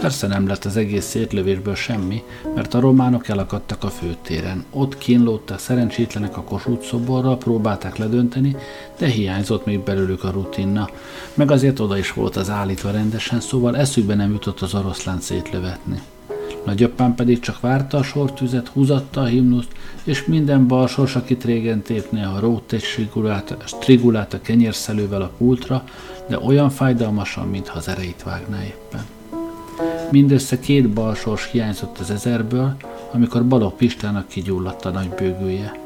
[0.00, 2.22] Persze nem lett az egész szétlövésből semmi,
[2.54, 4.64] mert a románok elakadtak a főtéren.
[4.70, 8.56] Ott kínlódtak szerencsétlenek a Kossuth szoborra, próbálták ledönteni,
[8.98, 10.88] de hiányzott még belőlük a rutinna.
[11.34, 16.02] Meg azért oda is volt az állítva rendesen, szóval eszükbe nem jutott az oroszlán szétlövetni.
[16.66, 19.68] Nagyapám pedig csak várta a sortüzet, húzatta a himnuszt,
[20.04, 22.84] és minden balsors, akit régen tépné, a rót egy
[23.64, 25.84] strigulát a kenyérszelővel a pultra,
[26.28, 29.04] de olyan fájdalmasan, mintha az ereit vágná éppen.
[30.10, 32.76] Mindössze két balsors hiányzott az ezerből,
[33.12, 35.78] amikor Balogh Pistának kigyulladt a nagy bőgője.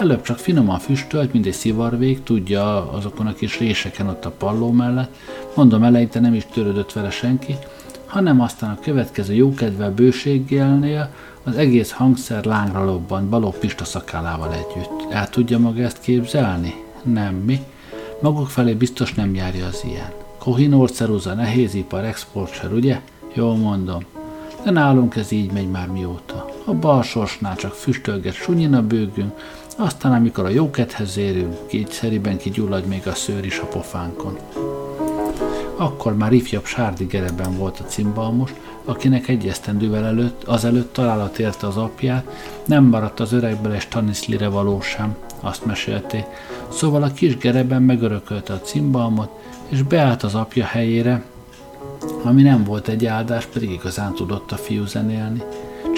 [0.00, 4.70] Előbb csak finoman füstölt, mint egy szivarvég, tudja azokon a kis réseken ott a palló
[4.70, 5.16] mellett,
[5.54, 7.56] mondom eleinte nem is törődött vele senki,
[8.10, 11.10] hanem aztán a következő jókedvel bőséggélnél
[11.42, 15.12] az egész hangszer lángra lobbant Balogh Pista szakálával együtt.
[15.12, 16.74] El tudja maga ezt képzelni?
[17.02, 17.60] Nem, mi?
[18.20, 20.12] Maguk felé biztos nem járja az ilyen.
[20.38, 23.00] Kohinor, ceruza, nehézipar, exportser, ugye?
[23.34, 24.04] Jól mondom.
[24.64, 26.50] De nálunk ez így megy már mióta.
[26.64, 29.32] A balsorsnál csak füstölget sunyin a bőgünk,
[29.76, 34.38] aztán amikor a jókedhez érünk, kétszeriben kigyullad még a szőr is a pofánkon.
[35.80, 38.52] Akkor már ifjabb Sárdi Gereben volt a cimbalmos,
[38.84, 42.24] akinek egy esztendővel előtt, azelőtt találat érte az apját,
[42.64, 46.24] nem maradt az öregből és Taniszlire való sem, azt mesélték.
[46.68, 49.30] Szóval a kis Gereben megörökölte a cimbalmot,
[49.68, 51.24] és beállt az apja helyére,
[52.22, 55.42] ami nem volt egy áldás, pedig igazán tudott a fiú zenélni.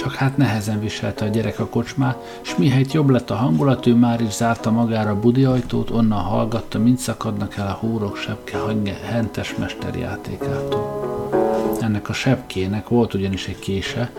[0.02, 3.94] Csak hát nehezen viselte a gyerek a kocsmát, s mihelyt jobb lett a hangulat, ő
[3.94, 8.58] már is zárta magára a budi ajtót, onnan hallgatta, mint szakadnak el a húrok sepke
[9.02, 11.30] hentes mesterjátékától.
[11.80, 14.10] Ennek a sepkének volt ugyanis egy kése,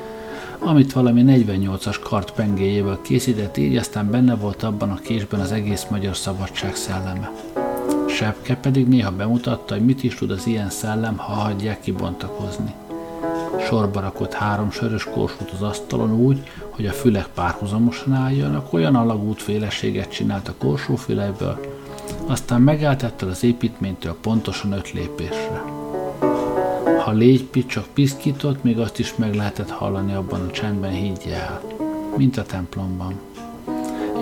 [0.60, 5.86] amit valami 48-as kart pengéjéből készített, így aztán benne volt abban a késben az egész
[5.90, 7.32] magyar szabadság szelleme.
[8.08, 12.74] Sepke pedig néha bemutatta, hogy mit is tud az ilyen szellem, ha hagyják kibontakozni.
[13.60, 19.42] Sorba rakott három sörös korsót az asztalon úgy, hogy a fülek párhuzamosan álljanak, olyan alagút
[19.42, 21.60] féleséget csinált a korsófülekből,
[22.26, 25.64] aztán megállt ettől az építménytől pontosan öt lépésre.
[27.04, 31.60] Ha légypi csak piszkított, még azt is meg lehetett hallani abban a csendben, higgye
[32.18, 33.20] mint a templomban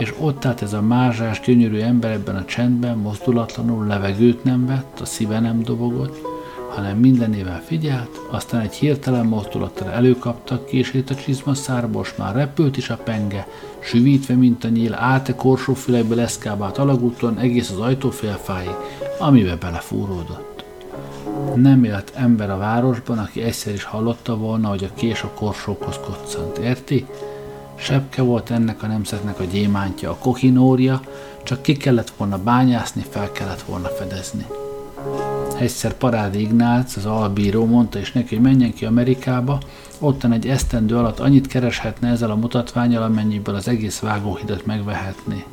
[0.01, 4.99] és ott állt ez a mázsás, gyönyörű ember ebben a csendben, mozdulatlanul levegőt nem vett,
[4.99, 6.30] a szíve nem dobogott,
[6.75, 12.89] hanem mindenével figyelt, aztán egy hirtelen mozdulattal előkaptak kését a csizma szárbos, már repült is
[12.89, 13.47] a penge,
[13.79, 18.75] süvítve, mint a nyíl, állt a korsófülekbe leszkábált alagúton egész az ajtófélfáig,
[19.19, 20.63] amibe belefúródott.
[21.55, 25.99] Nem élt ember a városban, aki egyszer is hallotta volna, hogy a kés a korsókhoz
[26.05, 27.05] koccant, érti?
[27.75, 31.01] Sepke volt ennek a nemzetnek a gyémántja, a kohinória,
[31.43, 34.45] csak ki kellett volna bányászni, fel kellett volna fedezni.
[35.61, 39.59] Egyszer Parádi Ignác, az albíró mondta is neki, hogy menjen ki Amerikába,
[39.99, 45.45] ottan egy esztendő alatt annyit kereshetne ezzel a mutatványal, amennyiből az egész vágóhidat megvehetné.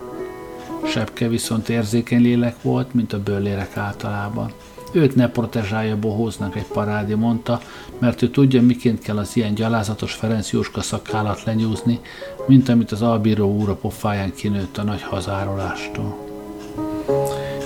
[0.84, 4.52] Sepke viszont érzékeny lélek volt, mint a bőlérek általában.
[4.92, 7.60] Őt ne protezsálja bohóznak egy parádi, mondta,
[7.98, 12.00] mert ő tudja, miként kell az ilyen gyalázatos Ferenc Jóska szakállat lenyúzni,
[12.46, 16.26] mint amit az albíró úr a pofáján kinőtt a nagy hazárolástól.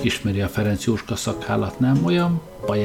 [0.05, 2.41] Ismeri a Ferenc Jóska szakállat, nem olyan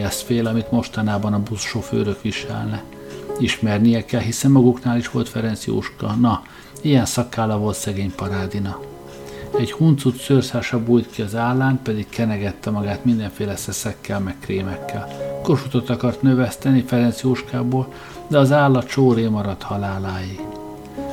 [0.10, 2.84] fél, amit mostanában a buszsofőrök viselne.
[3.40, 6.12] Ismernie kell, hiszen maguknál is volt Ferenc Jóska.
[6.12, 6.44] Na,
[6.82, 8.80] ilyen szakála volt szegény parádina.
[9.58, 15.08] Egy huncut szőrszása bújt ki az állán, pedig kenegette magát mindenféle szeszekkel meg krémekkel.
[15.44, 17.94] Kosutot akart növeszteni Ferenc Jóskából,
[18.28, 20.40] de az állat csóré maradt haláláig.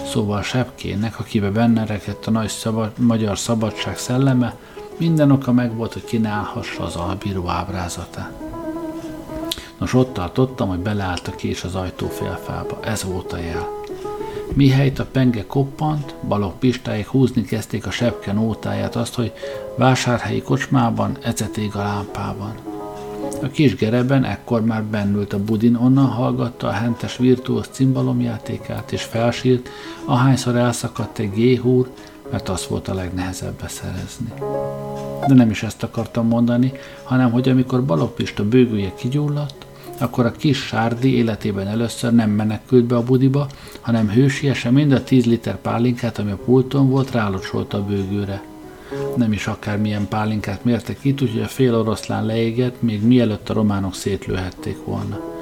[0.07, 4.55] Szóval Sepkének, akibe benne rekedt a nagy szabad, magyar szabadság szelleme,
[4.99, 8.33] minden oka megvolt, hogy kínálhassa az albíró ábrázatát.
[9.79, 12.79] Nos, ott tartottam, hogy beleállt a kés az ajtófélfába.
[12.85, 13.69] Ez volt a jel.
[14.55, 19.33] Mihelyt a penge koppant, balok pistáig húzni kezdték a sepke nótáját azt, hogy
[19.77, 22.55] vásárhelyi kocsmában, ecetég a lámpában.
[23.43, 29.03] A kis gereben ekkor már bennült a budin, onnan hallgatta a hentes virtuóz cimbalomjátékát, és
[29.03, 29.69] felsírt,
[30.05, 31.91] ahányszor elszakadt egy géhúr,
[32.35, 34.33] mert az volt a legnehezebb beszerezni.
[35.27, 36.73] De nem is ezt akartam mondani,
[37.03, 39.67] hanem hogy amikor Balogh Pista bőgője kigyulladt,
[39.99, 43.47] akkor a kis Sárdi életében először nem menekült be a budiba,
[43.81, 48.43] hanem hősiesen mind a 10 liter pálinkát, ami a pulton volt, rálocsolta a bőgőre.
[49.17, 53.95] Nem is akármilyen pálinkát mértek itt, úgyhogy a fél oroszlán leégett, még mielőtt a románok
[53.95, 55.34] szétlőhették volna.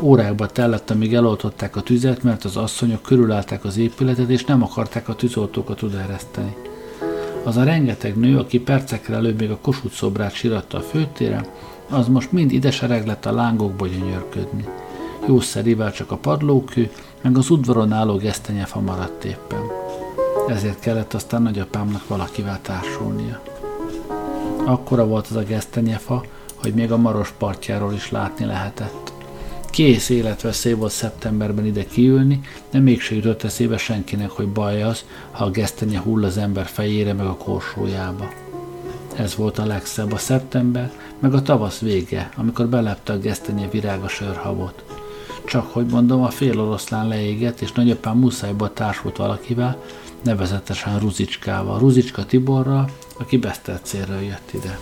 [0.00, 5.08] Órákba tellett, amíg eloltották a tüzet, mert az asszonyok körülállták az épületet, és nem akarták
[5.08, 6.56] a tűzoltókat odaereszteni.
[7.44, 11.46] Az a rengeteg nő, aki percekre előbb még a Kossuth szobrát síratta a főtéren,
[11.90, 14.64] az most mind ide lett a lángokba gyönyörködni.
[15.26, 16.90] Jószerivel csak a padlókő,
[17.22, 19.60] meg az udvaron álló gesztenyefa maradt éppen.
[20.48, 23.42] Ezért kellett aztán nagyapámnak valakivel társulnia.
[24.64, 26.24] Akkora volt az a gesztenyefa,
[26.54, 29.05] hogy még a Maros partjáról is látni lehetett.
[29.76, 35.44] Kész életveszély volt szeptemberben ide kiülni, de mégse jutott eszébe senkinek, hogy baj az, ha
[35.44, 38.28] a gesztenye hull az ember fejére meg a korsójába.
[39.16, 44.08] Ez volt a legszebb a szeptember, meg a tavasz vége, amikor belepte a gesztenye virága
[44.08, 44.84] sörhabot.
[45.44, 49.82] Csak hogy mondom, a fél oroszlán leégett, és nagyapám muszájba társult valakivel,
[50.22, 54.78] nevezetesen Ruzicskával, Ruzicska Tiborral, aki Besztercérről jött ide.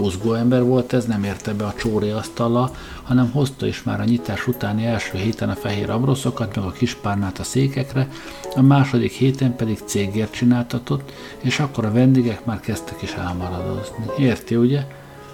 [0.00, 2.70] Buzgó ember volt ez, nem érte be a csóri asztala,
[3.02, 7.38] hanem hozta is már a nyitás utáni első héten a fehér abroszokat, meg a kispárnát
[7.38, 8.08] a székekre,
[8.54, 14.04] a második héten pedig cégért csináltatott, és akkor a vendégek már kezdtek is elmaradozni.
[14.18, 14.86] Érti, ugye?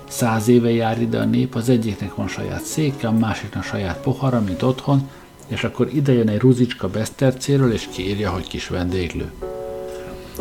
[0.09, 4.41] Száz éve jár ide a nép, az egyiknek van saját széke, a másiknak saját pohara,
[4.41, 5.09] mint otthon,
[5.47, 9.33] és akkor ide jön egy ruzicska besztercéről, és kiírja, hogy kis vendéglő.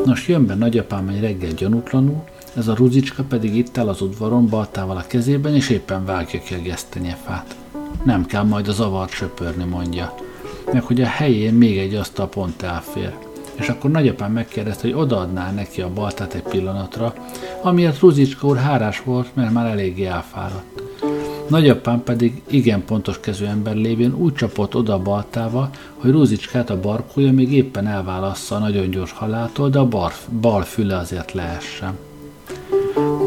[0.06, 2.24] Nos, jön be nagyapám egy reggel gyanútlanul,
[2.56, 6.54] ez a ruzicska pedig itt áll az udvaron baltával a kezében, és éppen vágja ki
[6.54, 7.56] a gesztenyefát.
[8.04, 10.16] Nem kell majd a zavart söpörni, mondja.
[10.72, 13.14] Meg hogy a helyén még egy asztal pont elfér.
[13.56, 17.14] És akkor nagyapám megkérdezte, hogy odaadná neki a baltát egy pillanatra,
[17.62, 20.82] amiért Ruzicska úr hárás volt, mert már eléggé elfáradt.
[21.48, 26.80] Nagyapám pedig igen pontos kezű ember lévén úgy csapott oda a baltával, hogy Ruzicskát a
[26.80, 31.98] barkója még éppen elválassza a nagyon gyors haláltól, de a bar, bal füle azért leessen.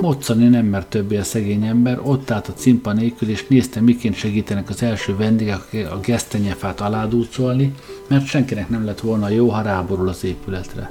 [0.01, 4.15] Moccani nem mert többé a szegény ember, ott állt a cimpa nélkül, és nézte, miként
[4.15, 7.75] segítenek az első vendégek a gesztenyefát aládúcolni,
[8.09, 10.91] mert senkinek nem lett volna jó, ha ráborul az épületre.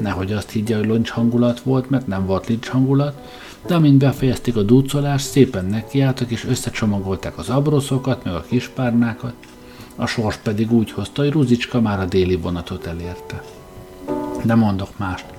[0.00, 3.14] Nehogy azt higgye, hogy loncs hangulat volt, mert nem volt lincs hangulat,
[3.66, 9.34] de amint befejezték a dúcolást, szépen nekiálltak és összecsomagolták az abroszokat, meg a kispárnákat,
[9.96, 13.42] a sors pedig úgy hozta, hogy Ruzicska már a déli vonatot elérte.
[14.44, 15.31] De mondok mást.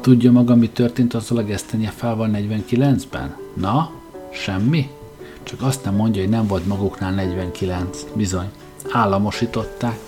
[0.00, 3.36] Tudja maga, mi történt azzal a gesztenyefával 49-ben?
[3.54, 3.90] Na,
[4.32, 4.90] semmi?
[5.42, 8.04] Csak azt nem mondja, hogy nem volt maguknál 49.
[8.14, 8.48] Bizony,
[8.90, 9.98] államosították.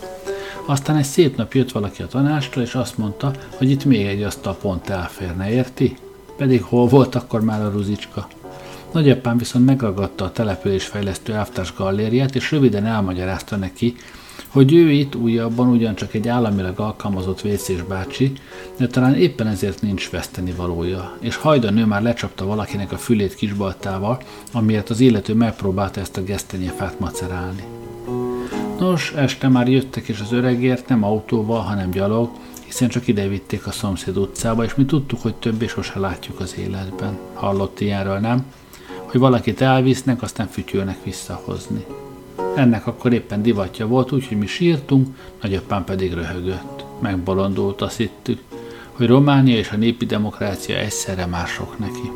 [0.66, 4.22] Aztán egy szép nap jött valaki a tanástól, és azt mondta, hogy itt még egy
[4.22, 5.96] asztal pont elférne, érti?
[6.36, 8.28] Pedig hol volt akkor már a ruzicska?
[8.92, 13.96] Nagyapám viszont megragadta a településfejlesztő elvtárs gallériát, és röviden elmagyarázta neki,
[14.50, 18.32] hogy ő itt újabban ugyancsak egy államilag alkalmazott vécés bácsi,
[18.76, 23.34] de talán éppen ezért nincs veszteni valója, és hajdan ő már lecsapta valakinek a fülét
[23.34, 24.22] kisbaltával,
[24.52, 27.62] amiért az illető megpróbálta ezt a gesztenyefát macerálni.
[28.78, 32.30] Nos, este már jöttek, és az öregért nem autóval, hanem gyalog,
[32.64, 36.54] hiszen csak ide vitték a szomszéd utcába, és mi tudtuk, hogy többé sose látjuk az
[36.58, 37.18] életben.
[37.34, 38.44] Hallott ilyenről, nem?
[38.96, 41.84] Hogy valakit elvisznek, aztán fütyülnek visszahozni.
[42.56, 45.08] Ennek akkor éppen divatja volt, úgyhogy mi sírtunk,
[45.42, 46.84] nagyapám pedig röhögött.
[47.00, 48.38] Megbolondult, azt hittük,
[48.92, 52.10] hogy Románia és a népi demokrácia egyszerre mások neki.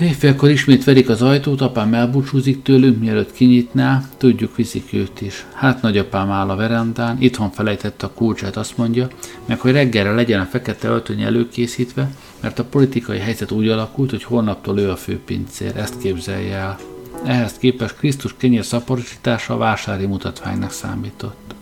[0.00, 5.46] Éjfélkor ismét verik az ajtót, apám elbúcsúzik tőlünk, mielőtt kinyitná, tudjuk viszik őt is.
[5.52, 9.08] Hát nagyapám áll a verandán, itthon felejtette a kulcsát, azt mondja,
[9.46, 12.10] meg hogy reggelre legyen a fekete öltöny előkészítve,
[12.40, 16.78] mert a politikai helyzet úgy alakult, hogy holnaptól ő a főpincér, ezt képzelje el.
[17.26, 21.54] Ehhez képest Krisztus kenyér szaporosítása a vásári mutatványnak számított.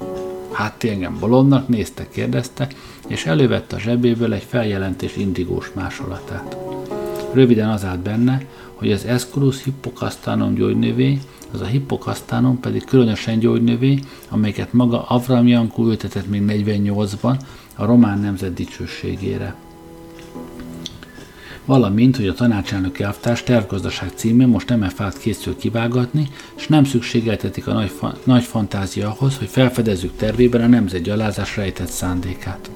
[0.53, 2.69] Hát ti engem bolondnak nézte, kérdezte,
[3.07, 6.57] és elővette a zsebéből egy feljelentés indigós másolatát.
[7.33, 8.43] Röviden az állt benne,
[8.75, 11.21] hogy az Esculus hippokasztánom gyógynövény,
[11.53, 17.37] az a hippokasztánom pedig különösen gyógynövény, amelyeket maga Avram Jankó ültetett még 48-ban
[17.77, 19.55] a román nemzet dicsőségére
[21.65, 27.73] valamint, hogy a tanácselnök elvtárs tervgazdaság címén most MFA-t készül kivágatni, és nem szükségeltetik a
[27.73, 32.71] nagy, fa- nagy fantázia ahhoz, hogy felfedezzük tervében a nemzet gyalázás rejtett szándékát.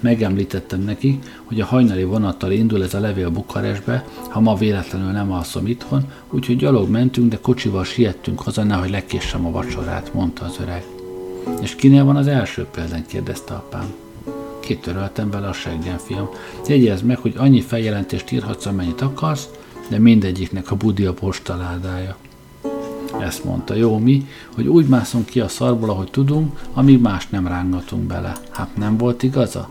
[0.00, 5.32] Megemlítettem neki, hogy a hajnali vonattal indul ez a levél Bukarestbe, ha ma véletlenül nem
[5.32, 10.56] alszom itthon, úgyhogy gyalog mentünk, de kocsival siettünk haza, nehogy lekéssem a vacsorát, mondta az
[10.60, 10.84] öreg.
[11.62, 14.09] És kinél van az első példány, kérdezte apám
[14.60, 16.28] kitöröltem vele a seggem, fiam.
[16.66, 19.48] Jegyezd meg, hogy annyi feljelentést írhatsz, amennyit akarsz,
[19.88, 22.16] de mindegyiknek a budi a postaládája.
[23.20, 27.46] Ezt mondta, jó mi, hogy úgy mászunk ki a szarból, ahogy tudunk, amíg más nem
[27.46, 28.32] rángatunk bele.
[28.50, 29.68] Hát nem volt igaza?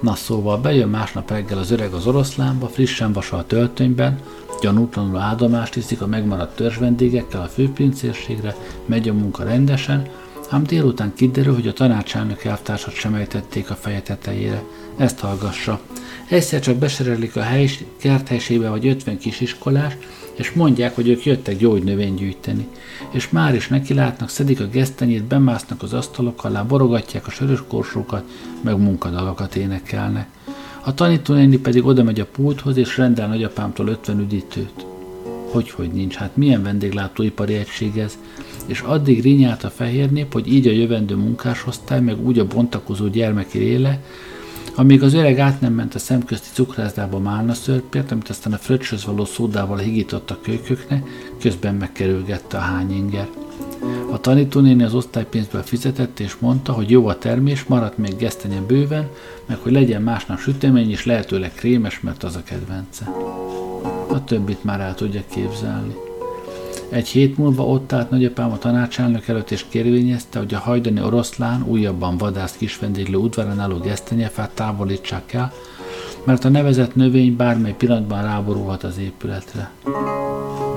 [0.00, 4.20] Na szóval bejön másnap reggel az öreg az oroszlánba, frissen vasal töltönyben,
[4.60, 8.56] Gyanútlanul áldomást iszik a megmaradt törzsvendégekkel a főpincérségre,
[8.86, 10.08] megy a munka rendesen,
[10.48, 14.62] ám délután kiderül, hogy a tanácselnök elvtársat sem ejtették a feje tetejére.
[14.96, 15.80] Ezt hallgassa.
[16.28, 19.96] Egyszer csak beserelik a hely, kerthelysébe vagy 50 kisiskolás,
[20.34, 22.66] és mondják, hogy ők jöttek gyógynövény gyűjteni.
[23.10, 27.62] És már is neki látnak, szedik a gesztenyét, bemásznak az asztalok alá, borogatják a sörös
[27.68, 28.24] korsókat,
[28.60, 30.28] meg munkadalokat énekelnek.
[30.84, 34.87] A tanítónéni pedig oda megy a pulthoz, és rendel nagyapámtól 50 üdítőt.
[35.50, 38.18] Hogy, hogy nincs, hát milyen vendéglátóipari egység ez?
[38.66, 43.06] És addig rinyált a fehér nép, hogy így a jövendő munkásosztály, meg úgy a bontakozó
[43.06, 44.00] gyermeki éle,
[44.74, 49.04] amíg az öreg át nem ment a szemközti cukrászdába málna szörpért, amit aztán a fröccsöz
[49.04, 51.06] való szódával higított a kölyköknek,
[51.40, 53.28] közben megkerülgette a hányinger.
[54.10, 59.08] A tanítónéni az osztálypénzből fizetett, és mondta, hogy jó a termés, maradt még gesztenye bőven,
[59.46, 63.10] meg hogy legyen másnap sütemény, és lehetőleg krémes, mert az a kedvence.
[64.08, 65.94] A többit már el tudja képzelni.
[66.88, 71.62] Egy hét múlva ott állt nagyapám a tanácselnök előtt és kérvényezte, hogy a hajdani oroszlán
[71.62, 75.52] újabban vadászt kisvendéglő udvaron álló gesztenyefát távolítsák el,
[76.24, 79.70] mert a nevezett növény bármely pillanatban ráborulhat az épületre.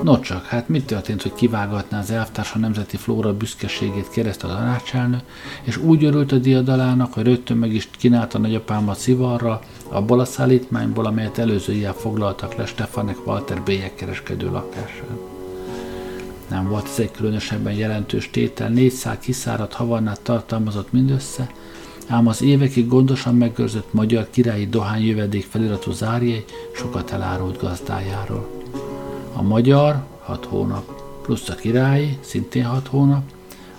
[0.02, 4.48] No csak, hát mit történt, hogy kivágatná az elvtárs a nemzeti flóra büszkeségét kereszt a
[4.48, 5.20] tanácselnök,
[5.62, 11.06] és úgy örült a diadalának, hogy rögtön meg is kínálta nagyapámat szivarra, abból a szállítmányból,
[11.06, 15.18] amelyet előző ilyen foglaltak le Stefanek Walter bélyek kereskedő lakásán.
[16.48, 21.50] Nem volt ez egy különösebben jelentős tétel, négy szál kiszáradt havannát tartalmazott mindössze,
[22.08, 26.44] ám az évekig gondosan megőrzött magyar királyi dohányjövedék feliratú zárjai
[26.74, 28.62] sokat elárult gazdájáról.
[29.32, 33.22] A magyar 6 hónap, plusz a királyi szintén 6 hónap,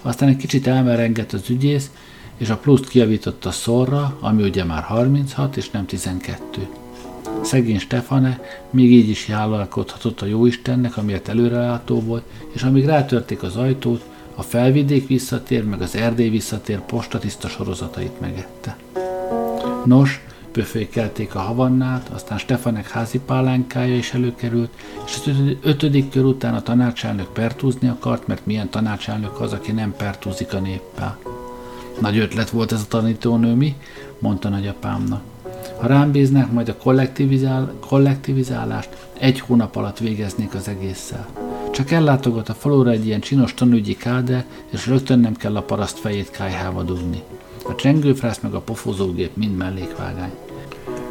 [0.02, 1.92] aztán egy kicsit elmerengett az ügyész,
[2.38, 6.68] és a pluszt kiavított a szorra, ami ugye már 36 és nem 12.
[7.42, 13.56] Szegény Stefane még így is jállalkodhatott a jóistennek, amiért előrelátó volt, és amíg rátörték az
[13.56, 14.04] ajtót,
[14.36, 18.78] a felvidék visszatér, meg az erdély visszatér postatiszta sorozatait megette.
[19.86, 24.70] Nos, pöfékelték a havannát, aztán Stefanek házi pálánkája is előkerült,
[25.06, 29.94] és az ötödik kör után a tanácselnök pertúzni akart, mert milyen tanácselnök az, aki nem
[29.98, 31.18] pertúzik a néppel.
[32.00, 33.76] Nagy ötlet volt ez a tanítónő, mi?
[34.20, 35.22] mondta nagyapámnak.
[35.80, 41.43] Ha rám bíznak, majd a kollektivizál, kollektivizálást egy hónap alatt végeznék az egésszel.
[41.74, 46.00] Csak ellátogat a falura egy ilyen csinos tanügyi káde, és rögtön nem kell a paraszt
[46.00, 47.22] fejét kájhába dugni.
[47.66, 50.32] A csengőfrász meg a pofozógép mind mellékvágány.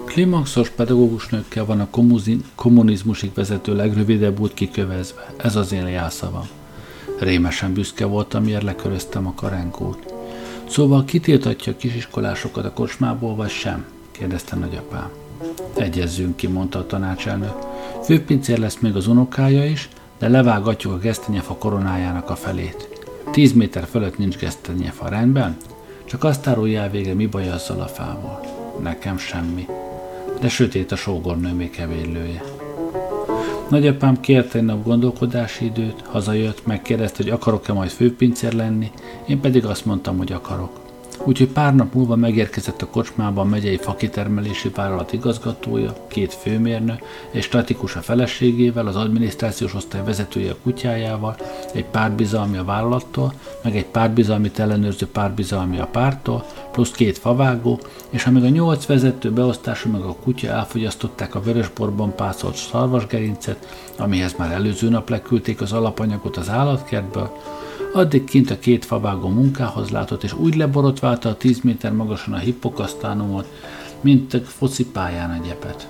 [0.05, 1.89] Klimaxos pedagógus nőkkel van a
[2.55, 5.35] kommunizmusig vezető legrövidebb út kikövezve.
[5.37, 6.49] Ez az én jelszavam.
[7.19, 10.15] Rémesen büszke voltam, miért leköröztem a karenkót.
[10.69, 13.85] Szóval kitiltatja a kisiskolásokat a kocsmából, vagy sem?
[14.11, 15.11] kérdezte nagyapám.
[15.77, 17.55] Egyezzünk ki, mondta a tanácselnök.
[18.05, 19.89] Főpincér lesz még az unokája is,
[20.23, 22.89] de levágatjuk a gesztenyefa koronájának a felét.
[23.31, 25.57] Tíz méter fölött nincs gesztenyefa, rendben?
[26.05, 28.41] Csak azt árulja végre, mi baj azzal a fával.
[28.83, 29.67] Nekem semmi.
[30.41, 32.43] De sötét a sógornő még kevélője.
[33.69, 38.91] Nagyapám kérte egy nap gondolkodási időt, hazajött, megkérdezte, hogy akarok-e majd főpincér lenni,
[39.27, 40.82] én pedig azt mondtam, hogy akarok.
[41.25, 46.99] Úgyhogy pár nap múlva megérkezett a kocsmába a megyei fakitermelési vállalat igazgatója, két főmérnök,
[47.31, 51.37] egy statikus a feleségével, az adminisztrációs osztály vezetője a kutyájával,
[51.73, 58.27] egy párbizalmi a vállalattól, meg egy párbizalmit ellenőrző párbizalmi a pártól, plusz két favágó, és
[58.27, 63.69] amíg a nyolc vezető beosztása meg a kutya elfogyasztották a vörösborban pácolt szarvasgerincet,
[63.99, 67.33] amihez már előző nap leküldték az alapanyagot az állatkertből,
[67.95, 72.39] Addig kint a két favágó munkához látott, és úgy leborotválta a tíz méter magasan a
[72.39, 73.47] hippokasztánumot,
[74.01, 75.89] mint a focipályán a gyepet.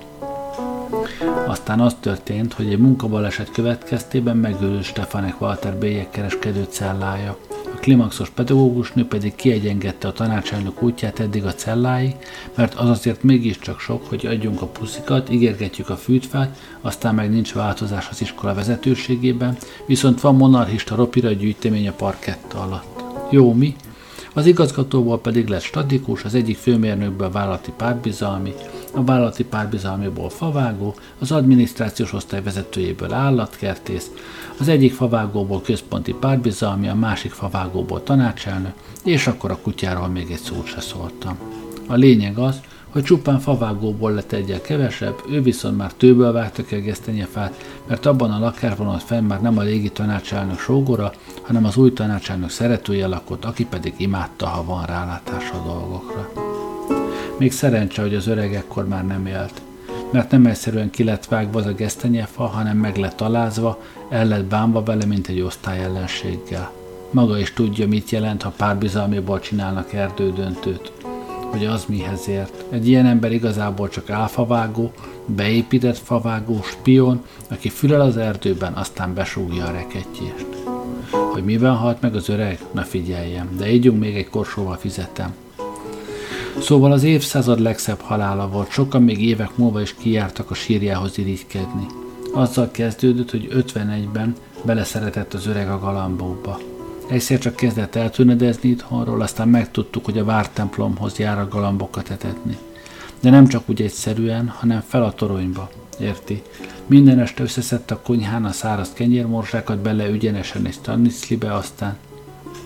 [1.47, 7.37] Aztán az történt, hogy egy munkabaleset következtében megölő Stefanek Walter bélyek kereskedő cellája.
[7.83, 12.15] Klimaxos pedagógusnő pedig kiegyengedte a tanácselnök útját eddig a celláig,
[12.55, 17.53] mert az azért mégiscsak sok, hogy adjunk a puszikat, ígérgetjük a fűtfát, aztán meg nincs
[17.53, 19.57] változás az iskola vezetőségében,
[19.87, 23.03] viszont van monarchista ropira gyűjtemény a parketta alatt.
[23.31, 23.77] Jó, mi?
[24.35, 28.53] Az igazgatóból pedig lett statikus, az egyik főmérnökből vállalati párbizalmi,
[28.95, 34.11] a vállalati párbizalmiból favágó, az adminisztrációs osztály vezetőjéből állatkertész,
[34.59, 38.75] az egyik favágóból központi párbizalmi, a másik favágóból tanácselnök,
[39.05, 41.39] és akkor a kutyáról még egy szót se szóltam.
[41.87, 42.61] A lényeg az,
[42.93, 48.07] hogy csupán favágóból lett egyel kevesebb, ő viszont már tőből vágta ki a gesztenyefát, mert
[48.07, 51.13] abban a lakásban ott fenn már nem a régi tanácselnök sógora,
[51.43, 56.52] hanem az új tanácselnök szeretője lakott, aki pedig imádta, ha van rálátás a dolgokra.
[57.43, 59.63] Még szerencse, hogy az öreg ekkor már nem élt.
[60.11, 64.45] mert nem egyszerűen ki lett vágva az a gesztenyefa, hanem meg lett alázva, el lett
[64.45, 66.73] bánva vele, mint egy osztály ellenséggel.
[67.11, 70.93] Maga is tudja, mit jelent, ha párbizalmiból csinálnak erdődöntőt.
[71.51, 72.65] Hogy az mihez ért.
[72.71, 74.93] Egy ilyen ember igazából csak álfavágó,
[75.27, 80.47] beépített favágó, spion, aki fülel az erdőben, aztán besúgja a rekettyést.
[81.33, 82.59] Hogy miben halt meg az öreg?
[82.73, 85.35] Na figyeljem, de ígyunk még egy korsóval fizetem.
[86.61, 91.87] Szóval az évszázad legszebb halála volt, sokan még évek múlva is kijártak a sírjához irigykedni.
[92.33, 94.35] Azzal kezdődött, hogy 51-ben
[94.65, 96.59] beleszeretett az öreg a galambóba.
[97.09, 102.59] Egyszer csak kezdett eltűnedezni itthonról, aztán megtudtuk, hogy a vártemplomhoz jár a galambokat etetni.
[103.21, 105.71] De nem csak úgy egyszerűen, hanem fel a toronyba.
[106.01, 106.43] Érti?
[106.87, 111.97] Minden este összeszedte a konyhán a száraz kenyérmorzsákat bele ügyenesen és Stanislibe, aztán...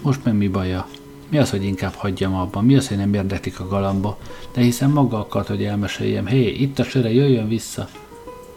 [0.02, 0.86] Most meg mi baja?
[1.28, 2.64] Mi az, hogy inkább hagyjam abban?
[2.64, 4.18] Mi az, hogy nem érdeklik a galamba?
[4.52, 6.26] De hiszen maga akart, hogy elmeséljem.
[6.26, 7.88] Hé, itt a söre, jöjjön vissza.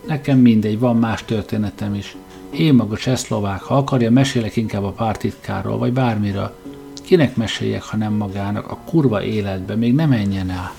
[0.07, 2.15] Nekem mindegy, van más történetem is.
[2.49, 6.55] Én maga csehszlovák, ha akarja, mesélek inkább a pártitkárról, vagy bármiről.
[7.03, 8.71] Kinek meséljek, ha nem magának?
[8.71, 10.73] A kurva életbe, még nem menjen el.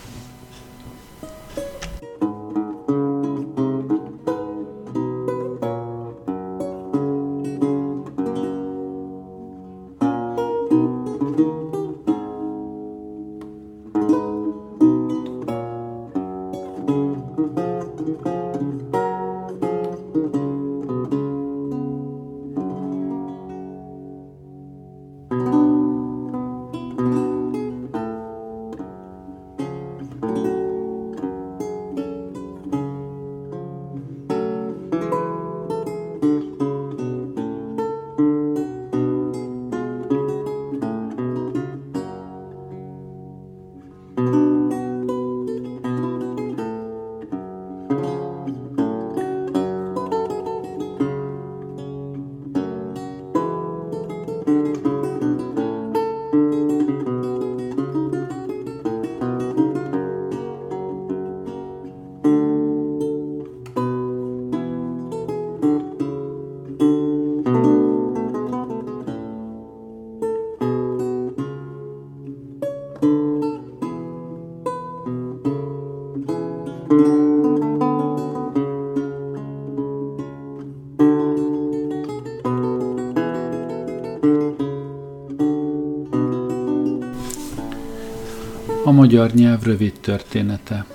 [89.10, 90.86] Magyar nyelv rövid története.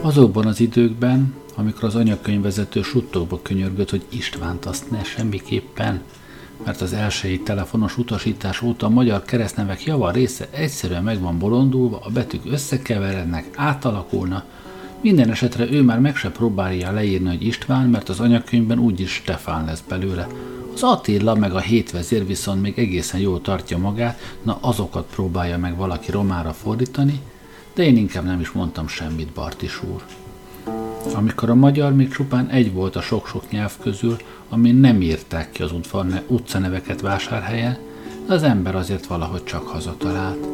[0.00, 6.02] Azokban az időkben, amikor az anyakönyvvezető suttogba könyörgött, hogy Istvánt azt ne semmiképpen,
[6.64, 11.98] mert az elsői telefonos utasítás óta a magyar keresztnevek java része egyszerűen meg van bolondulva,
[11.98, 14.44] a betűk összekeverednek, átalakulna,
[15.04, 19.64] minden esetre ő már meg se próbálja leírni, hogy István, mert az anyakönyvben úgyis Stefán
[19.64, 20.26] lesz belőle.
[20.74, 25.76] Az Attila meg a hétvezér viszont még egészen jól tartja magát, na azokat próbálja meg
[25.76, 27.20] valaki romára fordítani,
[27.74, 30.02] de én inkább nem is mondtam semmit, Bartis úr.
[31.14, 34.16] Amikor a magyar még csupán egy volt a sok-sok nyelv közül,
[34.48, 35.72] amin nem írták ki az
[36.26, 37.78] utcaneveket vásárhelyen,
[38.26, 40.46] de az ember azért valahogy csak hazatalált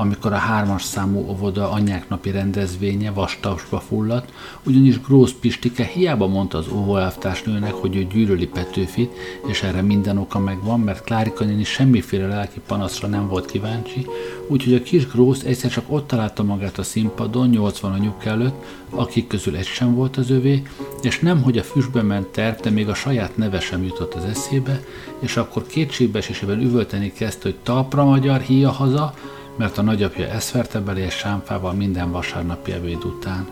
[0.00, 4.32] amikor a hármas számú óvoda anyák napi rendezvénye vastapsba fulladt,
[4.66, 9.12] ugyanis Grósz Pistike hiába mondta az óvóelvtársnőnek, hogy ő gyűlöli Petőfit,
[9.46, 14.06] és erre minden oka megvan, mert Klárika néni semmiféle lelki panaszra nem volt kíváncsi,
[14.46, 19.26] úgyhogy a kis Grósz egyszer csak ott találta magát a színpadon 80 anyuk előtt, akik
[19.26, 20.62] közül egy sem volt az övé,
[21.02, 24.24] és nem, hogy a füstbe ment terv, de még a saját neve sem jutott az
[24.24, 24.80] eszébe,
[25.18, 29.14] és akkor kétségbeesésében üvölteni kezdte, hogy talpra magyar híja haza,
[29.60, 33.48] mert a nagyapja eszverte belé és sámfával minden vasárnapi ebéd után.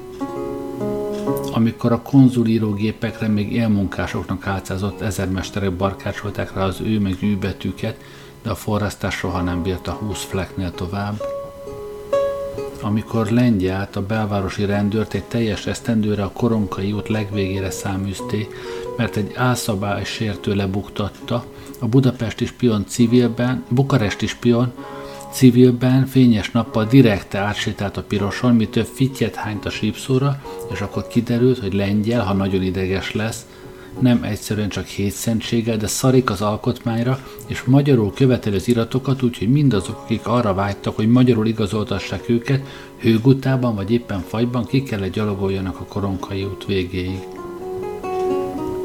[1.53, 7.97] Amikor a konzulírógépekre még élmunkásoknak álcázott ezermesterek barkácsolták rá az ő meg ő betűket,
[8.43, 11.23] de a forrasztás soha nem bírta 20 flecknél tovább.
[12.81, 18.49] Amikor lengyelt a belvárosi rendőrt egy teljes esztendőre a koronkai út legvégére száműzté,
[18.97, 21.45] mert egy álszabály sértő lebuktatta,
[21.79, 24.73] a budapesti spion civilben, bukaresti spion
[25.33, 31.07] Civilben fényes nappal direkte átsétált a piroson, mi több fittyet hányt a sípszóra, és akkor
[31.07, 33.47] kiderült, hogy lengyel, ha nagyon ideges lesz,
[34.01, 40.01] nem egyszerűen csak hétszentséggel, de szarik az alkotmányra, és magyarul követeli az iratokat, úgyhogy mindazok,
[40.05, 42.67] akik arra vágytak, hogy magyarul igazoltassák őket,
[43.01, 47.21] hőgutában vagy éppen fagyban ki kellett gyalogoljanak a koronkai út végéig.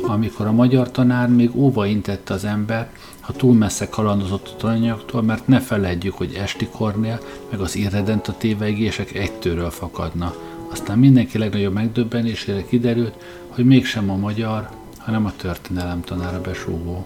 [0.02, 2.92] Amikor a magyar tanár még óva intette az ember,
[3.24, 7.20] ha túl messze kalandozott a tananyaktól, mert ne feledjük, hogy esti kornél
[7.50, 10.34] meg az irredent a tévegések egytőről fakadna.
[10.72, 13.14] Aztán mindenki legnagyobb megdöbbenésére kiderült,
[13.48, 17.06] hogy mégsem a magyar, hanem a történelem tanára besúgó.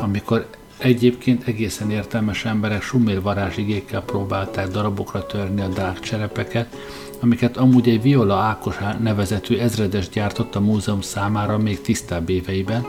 [0.00, 0.46] Amikor
[0.78, 6.76] egyébként egészen értelmes emberek sumér varázsigékkel próbálták darabokra törni a dák cserepeket,
[7.20, 12.86] amiket amúgy egy Viola Ákos nevezetű ezredes gyártott a múzeum számára még tisztább éveiben,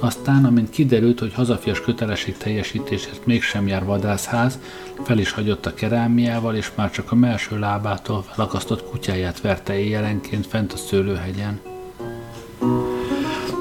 [0.00, 4.58] aztán, amint kiderült, hogy hazafias kötelesség teljesítésért mégsem jár vadászház,
[5.02, 10.46] fel is hagyott a kerámiával, és már csak a melső lábától lakasztott kutyáját verte éjjelenként
[10.46, 11.60] fent a szőlőhegyen.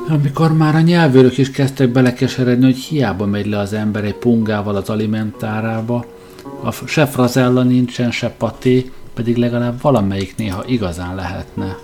[0.10, 4.76] Amikor már a nyelvőrök is kezdtek belekeseredni, hogy hiába megy le az ember egy pungával
[4.76, 6.06] az alimentárába,
[6.64, 11.78] a se frazella nincsen, se paté, pedig legalább valamelyik néha igazán lehetne.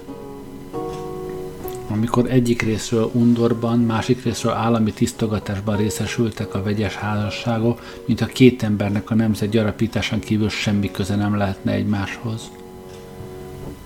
[1.94, 8.64] Amikor egyik részről undorban, másik részről állami tisztogatásban részesültek a vegyes házasságok, mint a két
[8.64, 12.52] embernek a nemzet gyarapításán kívül semmi köze nem lehetne egymáshoz.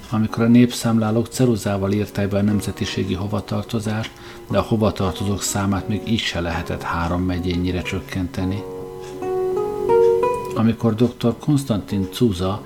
[0.10, 4.12] Amikor a népszámlálók ceruzával írták be a nemzetiségi hovatartozást,
[4.50, 8.64] de a hovatartozók számát még így se lehetett három megyényire csökkenteni.
[10.56, 11.36] Amikor dr.
[11.40, 12.62] Konstantin Cuza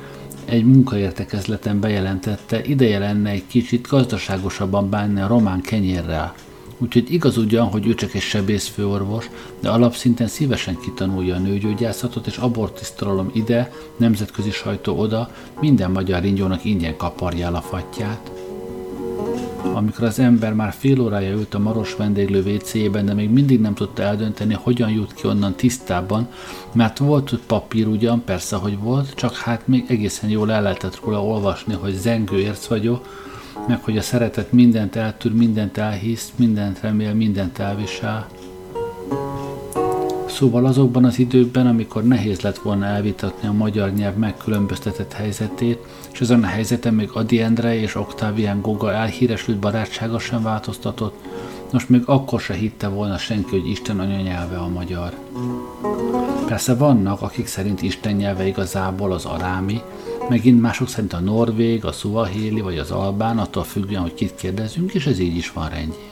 [0.45, 6.33] egy munkaértekezleten bejelentette, ideje lenne egy kicsit gazdaságosabban bánni a román kenyérrel.
[6.77, 9.29] Úgyhogy igaz ugyan, hogy ő csak egy sebészfőorvos,
[9.59, 16.65] de alapszinten szívesen kitanulja a nőgyógyászatot, és abortisztralom ide, nemzetközi sajtó oda, minden magyar ringyónak
[16.65, 18.30] ingyen kaparja a fatját.
[19.63, 23.73] Amikor az ember már fél órája ült a maros vendéglő WC-ben, de még mindig nem
[23.73, 26.27] tudta eldönteni, hogyan jut ki onnan tisztában,
[26.73, 31.25] mert volt papír ugyan, persze, hogy volt, csak hát még egészen jól el lehetett róla
[31.25, 33.29] olvasni, hogy zengő érc vagyok,
[33.67, 38.27] meg hogy a szeretet mindent eltűr, mindent elhisz, mindent remél, mindent elvisel.
[40.31, 45.77] Szóval azokban az időkben, amikor nehéz lett volna elvitatni a magyar nyelv megkülönböztetett helyzetét,
[46.13, 51.15] és ezen a helyzeten még Adi Endre és Octavian Goga elhíresült barátsága sem változtatott,
[51.71, 55.13] most még akkor se hitte volna senki, hogy Isten anyanyelve a magyar.
[56.47, 59.81] Persze vannak, akik szerint Isten nyelve igazából az arámi,
[60.29, 64.93] megint mások szerint a norvég, a szuahéli vagy az albán, attól függően, hogy kit kérdezünk,
[64.93, 66.10] és ez így is van rendjén.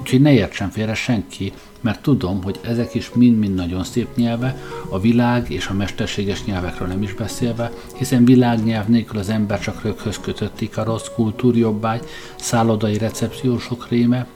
[0.00, 4.56] Úgyhogy ne értsen félre senki, mert tudom, hogy ezek is mind-mind nagyon szép nyelve,
[4.88, 9.82] a világ és a mesterséges nyelvekről nem is beszélve, hiszen világnyelv nélkül az ember csak
[9.82, 12.04] röghöz kötött ikarosz, kultúrjobbágy,
[12.36, 14.26] szállodai recepciósok réme,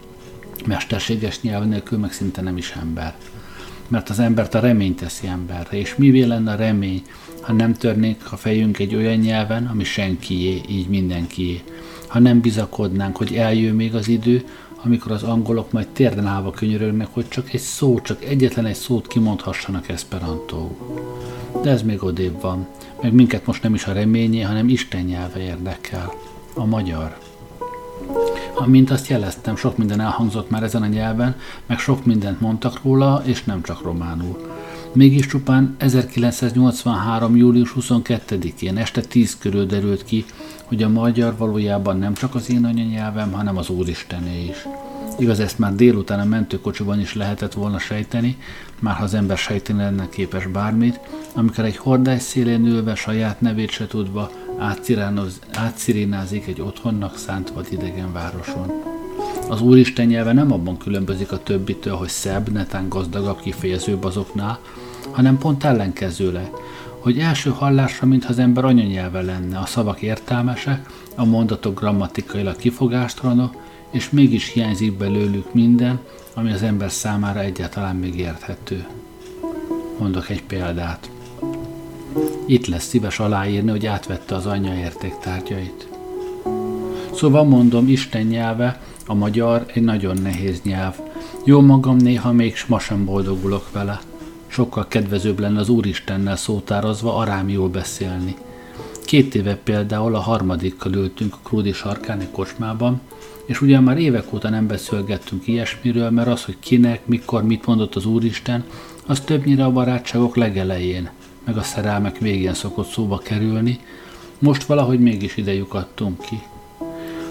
[0.67, 3.15] mesterséges nyelv nélkül meg szinte nem is ember.
[3.89, 7.03] Mert az embert a remény teszi emberre, és mivé lenne a remény,
[7.41, 11.63] ha nem törnénk a fejünk egy olyan nyelven, ami senkié, így mindenkié.
[12.07, 14.45] Ha nem bizakodnánk, hogy eljön még az idő,
[14.85, 19.07] amikor az angolok majd térden állva könyörögnek, hogy csak egy szó, csak egyetlen egy szót
[19.07, 20.77] kimondhassanak esperantó.
[21.63, 22.67] De ez még odébb van,
[23.03, 26.13] meg minket most nem is a reményé, hanem Isten nyelve érdekel,
[26.55, 27.19] a magyar.
[28.55, 33.23] Amint azt jeleztem, sok minden elhangzott már ezen a nyelven, meg sok mindent mondtak róla,
[33.25, 34.64] és nem csak románul.
[34.95, 37.37] Mégis csupán 1983.
[37.37, 40.25] július 22-én este 10 körül derült ki,
[40.65, 44.57] hogy a magyar valójában nem csak az én anyanyelvem, hanem az Úristené is.
[45.19, 48.37] Igaz, ezt már délután a mentőkocsiban is lehetett volna sejteni,
[48.81, 51.01] már ha az ember sejteni lenne képes bármit,
[51.33, 54.31] amikor egy hordás szélén ülve saját nevét se tudva
[55.53, 58.73] átszirénázik egy otthonnak szánt idegen városon.
[59.49, 64.59] Az Úristen nyelve nem abban különbözik a többitől, hogy szebb, netán gazdagabb, kifejezőbb azoknál,
[65.11, 66.51] hanem pont ellenkezőleg,
[66.99, 73.55] hogy első hallásra, mintha az ember anyanyelve lenne, a szavak értelmesek, a mondatok grammatikailag kifogástalanok,
[73.91, 76.01] és mégis hiányzik belőlük minden,
[76.35, 78.87] ami az ember számára egyáltalán még érthető.
[79.99, 81.11] Mondok egy példát.
[82.47, 85.89] Itt lesz szíves aláírni, hogy átvette az anyja értéktárgyait.
[87.15, 90.95] Szóval mondom, Isten nyelve, a magyar egy nagyon nehéz nyelv.
[91.45, 94.01] Jó magam néha még ma sem boldogulok vele.
[94.55, 98.37] Sokkal kedvezőbb lenne az Úristennel szótározva arámiul beszélni.
[99.05, 103.01] Két éve például a harmadikkal ültünk a Krúdi sarkáni kocsmában,
[103.47, 107.95] és ugyan már évek óta nem beszélgettünk ilyesmiről, mert az, hogy kinek, mikor, mit mondott
[107.95, 108.65] az Úristen,
[109.07, 111.11] az többnyire a barátságok legelején,
[111.45, 113.79] meg a szerelmek végén szokott szóba kerülni,
[114.39, 116.43] most valahogy mégis ide lyukadtunk ki.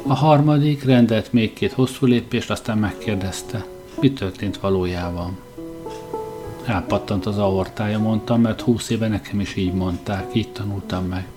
[0.08, 3.66] A harmadik rendelt még két hosszú lépést, aztán megkérdezte,
[4.00, 5.38] mi történt valójában.
[6.66, 11.28] Elpattant az aortája, mondtam, mert húsz éve nekem is így mondták, így tanultam meg.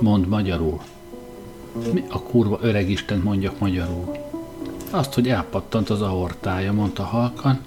[0.00, 0.80] Mond magyarul.
[1.92, 4.16] Mi a kurva öreg Isten mondjak magyarul?
[4.90, 7.60] Azt, hogy elpattant az aortája, mondta halkan,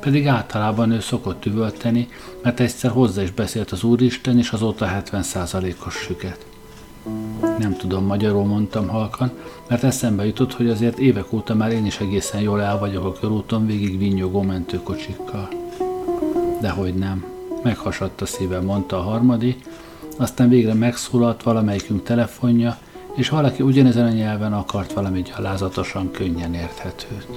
[0.00, 2.08] pedig általában ő szokott üvölteni,
[2.42, 6.46] mert egyszer hozzá is beszélt az Úristen, és azóta 70%-os süket.
[7.58, 9.30] Nem tudom, magyarul mondtam halkan,
[9.68, 13.12] mert eszembe jutott, hogy azért évek óta már én is egészen jól el vagyok a
[13.12, 15.48] körúton végig vinnyogó mentőkocsikkal.
[16.64, 17.24] Dehogy nem.
[17.62, 19.64] Meghasadt a szívem, mondta a harmadik,
[20.18, 22.78] aztán végre megszólalt valamelyikünk telefonja,
[23.14, 27.28] és valaki ugyanezen a nyelven akart valami gyalázatosan könnyen érthetőt.